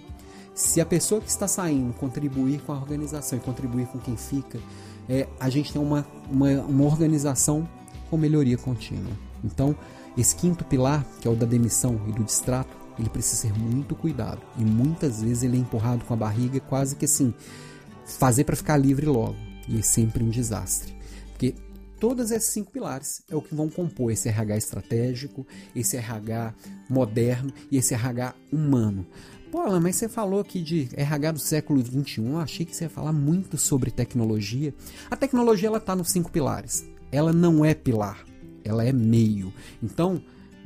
Se 0.54 0.80
a 0.80 0.86
pessoa 0.86 1.20
que 1.20 1.28
está 1.28 1.48
saindo 1.48 1.92
contribuir 1.94 2.62
com 2.62 2.72
a 2.72 2.76
organização 2.76 3.40
e 3.40 3.42
contribuir 3.42 3.88
com 3.88 3.98
quem 3.98 4.16
fica, 4.16 4.60
é, 5.10 5.28
a 5.40 5.50
gente 5.50 5.74
tem 5.74 5.82
uma, 5.82 6.06
uma, 6.30 6.52
uma 6.62 6.86
organização 6.86 7.68
com 8.08 8.16
melhoria 8.16 8.60
contínua. 8.60 9.12
Então, 9.44 9.76
esse 10.16 10.36
quinto 10.36 10.64
pilar, 10.64 11.04
que 11.20 11.28
é 11.28 11.32
o 11.32 11.36
da 11.36 11.48
demissão 11.48 12.00
e 12.08 12.12
do 12.12 12.24
distrato, 12.24 12.78
ele 13.00 13.10
precisa 13.10 13.42
ser 13.42 13.58
muito 13.58 13.96
cuidado. 13.96 14.42
E 14.56 14.64
muitas 14.64 15.24
vezes 15.24 15.42
ele 15.42 15.58
é 15.58 15.60
empurrado 15.60 16.06
com 16.06 16.14
a 16.14 16.18
barriga, 16.18 16.60
quase 16.60 16.96
que 16.96 17.06
assim, 17.06 17.34
fazer 18.06 18.44
para 18.44 18.56
ficar 18.56 18.78
livre 18.78 19.08
logo 19.08 19.36
e 19.68 19.80
é 19.80 19.82
sempre 19.82 20.24
um 20.24 20.30
desastre. 20.30 20.99
Todos 22.00 22.32
esses 22.32 22.50
cinco 22.50 22.72
pilares 22.72 23.22
é 23.30 23.36
o 23.36 23.42
que 23.42 23.54
vão 23.54 23.70
compor 23.70 24.12
esse 24.12 24.30
RH 24.30 24.58
estratégico, 24.58 25.46
esse 25.76 25.98
RH 25.98 26.54
moderno 26.90 27.52
e 27.70 27.78
esse 27.78 27.94
RH 27.94 28.36
humano. 28.52 29.06
Pô, 29.52 29.62
Alan, 29.62 29.80
mas 29.80 29.96
você 29.96 30.08
falou 30.08 30.40
aqui 30.40 30.62
de 30.62 30.88
RH 30.94 31.32
do 31.32 31.40
século 31.40 31.84
XXI, 31.84 32.20
eu 32.20 32.38
achei 32.38 32.66
que 32.66 32.76
você 32.76 32.86
ia 32.86 32.90
falar 32.90 33.12
muito 33.12 33.58
sobre 33.58 33.92
tecnologia. 33.92 34.74
A 35.10 35.16
tecnologia 35.16 35.68
ela 35.68 35.80
está 35.80 35.96
nos 35.96 36.10
cinco 36.12 36.32
pilares. 36.32 36.88
Ela 37.12 37.34
não 37.34 37.66
é 37.66 37.74
pilar, 37.74 38.24
ela 38.64 38.86
é 38.86 38.94
meio. 38.94 39.52
Então, 39.82 40.22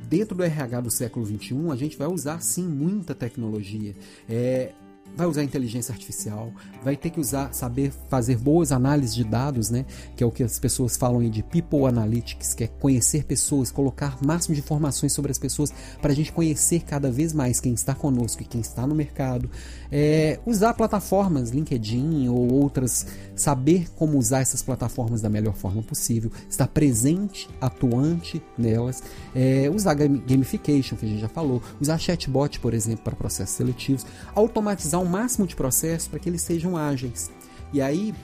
dentro 0.06 0.36
do 0.36 0.44
RH 0.44 0.82
do 0.82 0.90
século 0.90 1.24
XXI, 1.26 1.70
a 1.72 1.76
gente 1.76 1.96
vai 1.96 2.06
usar 2.06 2.40
sim 2.40 2.68
muita 2.68 3.14
tecnologia. 3.14 3.96
É, 4.28 4.72
vai 5.16 5.26
usar 5.26 5.42
inteligência 5.42 5.92
artificial, 5.92 6.52
vai 6.82 6.96
ter 6.96 7.10
que 7.10 7.20
usar, 7.20 7.52
saber 7.52 7.92
fazer 8.08 8.36
boas 8.36 8.72
análises 8.72 9.14
de 9.14 9.24
dados, 9.24 9.70
né? 9.70 9.84
Que 10.16 10.24
é 10.24 10.26
o 10.26 10.30
que 10.30 10.42
as 10.42 10.58
pessoas 10.58 10.96
falam 10.96 11.20
aí 11.20 11.30
de 11.30 11.42
people 11.42 11.86
analytics, 11.86 12.54
que 12.54 12.64
é 12.64 12.66
conhecer 12.66 13.24
pessoas, 13.24 13.70
colocar 13.70 14.18
máximo 14.24 14.54
de 14.54 14.60
informações 14.60 15.12
sobre 15.12 15.30
as 15.30 15.38
pessoas 15.38 15.72
para 16.00 16.12
a 16.12 16.14
gente 16.14 16.32
conhecer 16.32 16.82
cada 16.82 17.10
vez 17.10 17.32
mais 17.32 17.60
quem 17.60 17.72
está 17.72 17.94
conosco 17.94 18.42
e 18.42 18.44
quem 18.44 18.60
está 18.60 18.86
no 18.86 18.94
mercado. 18.94 19.50
É, 19.90 20.40
usar 20.44 20.74
plataformas, 20.74 21.50
LinkedIn 21.50 22.28
ou 22.28 22.52
outras, 22.52 23.06
saber 23.36 23.88
como 23.94 24.18
usar 24.18 24.40
essas 24.40 24.62
plataformas 24.62 25.20
da 25.20 25.28
melhor 25.28 25.54
forma 25.54 25.82
possível, 25.82 26.30
estar 26.48 26.66
presente, 26.66 27.48
atuante 27.60 28.42
nelas, 28.58 29.02
é, 29.34 29.70
usar 29.72 29.94
gamification, 29.94 30.96
que 30.96 31.06
a 31.06 31.08
gente 31.08 31.20
já 31.20 31.28
falou, 31.28 31.62
usar 31.80 31.98
chatbot, 31.98 32.58
por 32.58 32.74
exemplo, 32.74 33.04
para 33.04 33.14
processos 33.14 33.54
seletivos, 33.54 34.04
automatizar 34.34 35.03
o 35.04 35.08
máximo 35.08 35.46
de 35.46 35.54
processos 35.54 36.08
para 36.08 36.18
que 36.18 36.28
eles 36.28 36.42
sejam 36.42 36.76
ágeis. 36.76 37.30
E 37.72 37.80
aí, 37.80 38.14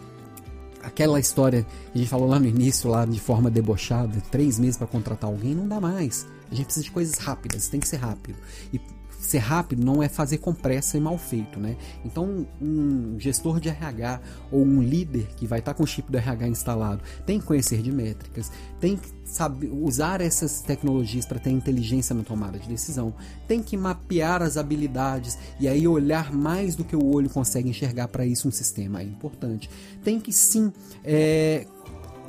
aquela 0.83 1.21
história 1.21 1.67
que 1.93 1.99
a 1.99 1.99
gente 1.99 2.09
falou 2.09 2.29
lá 2.29 2.39
no 2.39 2.47
início, 2.47 2.91
lá 2.91 3.05
de 3.05 3.21
forma 3.21 3.51
debochada, 3.51 4.21
três 4.31 4.59
meses 4.59 4.77
para 4.77 4.87
contratar 4.87 5.31
alguém, 5.31 5.55
não 5.55 5.69
dá 5.69 5.81
mais. 5.81 6.27
A 6.51 6.55
gente 6.55 6.67
precisa 6.67 6.85
de 6.85 6.91
coisas 6.91 7.19
rápidas, 7.19 7.69
tem 7.69 7.81
que 7.81 7.89
ser 7.89 7.99
rápido. 7.99 8.37
E 8.73 8.81
ser 9.21 9.39
rápido 9.39 9.85
não 9.85 10.03
é 10.03 10.09
fazer 10.09 10.39
com 10.39 10.53
pressa 10.55 10.97
e 10.97 11.01
mal 11.01 11.19
feito, 11.19 11.61
né? 11.61 11.77
Então, 12.05 12.47
um 12.61 13.17
gestor 13.19 13.61
de 13.61 13.69
RH 13.69 14.21
ou 14.51 14.65
um 14.65 14.83
líder 14.83 15.29
que 15.37 15.47
vai 15.47 15.59
estar 15.59 15.75
com 15.75 15.83
o 15.83 15.87
chip 15.87 16.11
do 16.11 16.17
RH 16.17 16.49
instalado 16.49 17.03
tem 17.27 17.39
que 17.39 17.47
conhecer 17.47 17.83
de 17.83 17.93
métricas, 17.93 18.51
tem 18.81 18.97
que 18.97 19.09
saber 19.25 19.69
usar 19.69 20.21
essas 20.21 20.63
tecnologias 20.63 21.27
para 21.27 21.39
ter 21.39 21.51
inteligência 21.51 22.15
na 22.15 22.23
tomada 22.23 22.59
de 22.59 22.67
decisão, 22.67 23.15
tem 23.47 23.63
que 23.63 23.77
mapear 23.77 24.43
as 24.43 24.57
habilidades 24.57 25.39
e 25.61 25.69
aí 25.69 25.87
olhar 25.87 26.33
mais 26.33 26.75
do 26.75 26.85
que 26.85 26.97
o 26.97 27.05
olho 27.05 27.29
consegue 27.29 27.69
enxergar 27.69 28.09
para 28.09 28.25
isso 28.25 28.49
um 28.49 28.51
sistema 28.51 29.01
é 29.01 29.05
importante. 29.05 29.69
Tem 30.03 30.19
que 30.19 30.33
sim 30.33 30.73
é, 31.05 31.67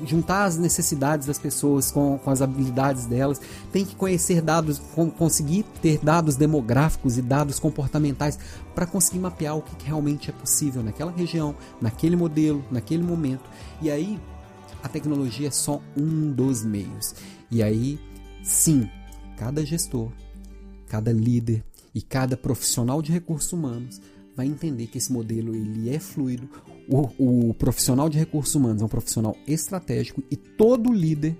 juntar 0.05 0.45
as 0.45 0.57
necessidades 0.57 1.27
das 1.27 1.37
pessoas 1.37 1.91
com, 1.91 2.17
com 2.17 2.29
as 2.29 2.41
habilidades 2.41 3.05
delas, 3.05 3.41
tem 3.71 3.85
que 3.85 3.95
conhecer 3.95 4.41
dados, 4.41 4.81
conseguir 5.17 5.63
ter 5.81 5.99
dados 5.99 6.35
demográficos 6.35 7.17
e 7.17 7.21
dados 7.21 7.59
comportamentais 7.59 8.37
para 8.73 8.85
conseguir 8.85 9.19
mapear 9.19 9.57
o 9.57 9.61
que 9.61 9.85
realmente 9.85 10.29
é 10.29 10.33
possível 10.33 10.83
naquela 10.83 11.11
região, 11.11 11.55
naquele 11.79 12.15
modelo, 12.15 12.63
naquele 12.71 13.03
momento. 13.03 13.43
E 13.81 13.89
aí 13.89 14.19
a 14.83 14.89
tecnologia 14.89 15.47
é 15.47 15.51
só 15.51 15.81
um 15.97 16.31
dos 16.31 16.63
meios. 16.63 17.15
E 17.49 17.61
aí, 17.61 17.99
sim, 18.43 18.89
cada 19.37 19.65
gestor, 19.65 20.11
cada 20.87 21.11
líder 21.11 21.63
e 21.93 22.01
cada 22.01 22.37
profissional 22.37 23.01
de 23.01 23.11
recursos 23.11 23.51
humanos 23.51 24.01
vai 24.41 24.47
entender 24.47 24.87
que 24.87 24.97
esse 24.97 25.11
modelo 25.13 25.55
ele 25.55 25.89
é 25.89 25.99
fluido. 25.99 26.49
O, 26.89 27.49
o 27.49 27.53
profissional 27.53 28.09
de 28.09 28.17
recursos 28.17 28.55
humanos 28.55 28.81
é 28.81 28.85
um 28.85 28.89
profissional 28.89 29.37
estratégico 29.47 30.23
e 30.31 30.35
todo 30.35 30.91
líder 30.91 31.37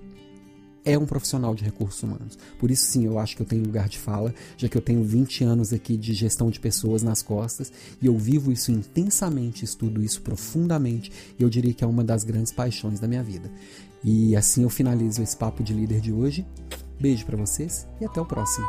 é 0.86 0.98
um 0.98 1.06
profissional 1.06 1.54
de 1.56 1.64
recursos 1.64 2.02
humanos. 2.02 2.38
Por 2.60 2.70
isso, 2.70 2.86
sim, 2.86 3.06
eu 3.06 3.18
acho 3.20 3.36
que 3.36 3.42
eu 3.42 3.46
tenho 3.46 3.64
lugar 3.64 3.90
de 3.90 3.98
fala, 3.98 4.34
já 4.56 4.68
que 4.70 4.78
eu 4.78 4.82
tenho 4.82 5.04
20 5.04 5.44
anos 5.44 5.74
aqui 5.74 5.98
de 5.98 6.14
gestão 6.14 6.50
de 6.50 6.60
pessoas 6.60 7.04
nas 7.04 7.22
costas 7.22 7.72
e 8.00 8.06
eu 8.06 8.18
vivo 8.18 8.52
isso 8.52 8.72
intensamente, 8.72 9.66
estudo 9.66 10.04
isso 10.04 10.22
profundamente 10.22 11.12
e 11.40 11.44
eu 11.44 11.50
diria 11.50 11.74
que 11.74 11.84
é 11.84 11.88
uma 11.88 12.04
das 12.04 12.24
grandes 12.24 12.52
paixões 12.52 13.00
da 13.00 13.08
minha 13.08 13.24
vida. 13.24 13.52
E 14.04 14.36
assim 14.36 14.64
eu 14.64 14.70
finalizo 14.70 15.22
esse 15.22 15.36
papo 15.36 15.64
de 15.64 15.74
líder 15.74 16.02
de 16.02 16.12
hoje. 16.12 16.46
Beijo 17.00 17.26
para 17.26 17.38
vocês 17.38 17.88
e 18.00 18.06
até 18.06 18.22
o 18.22 18.26
próximo. 18.26 18.66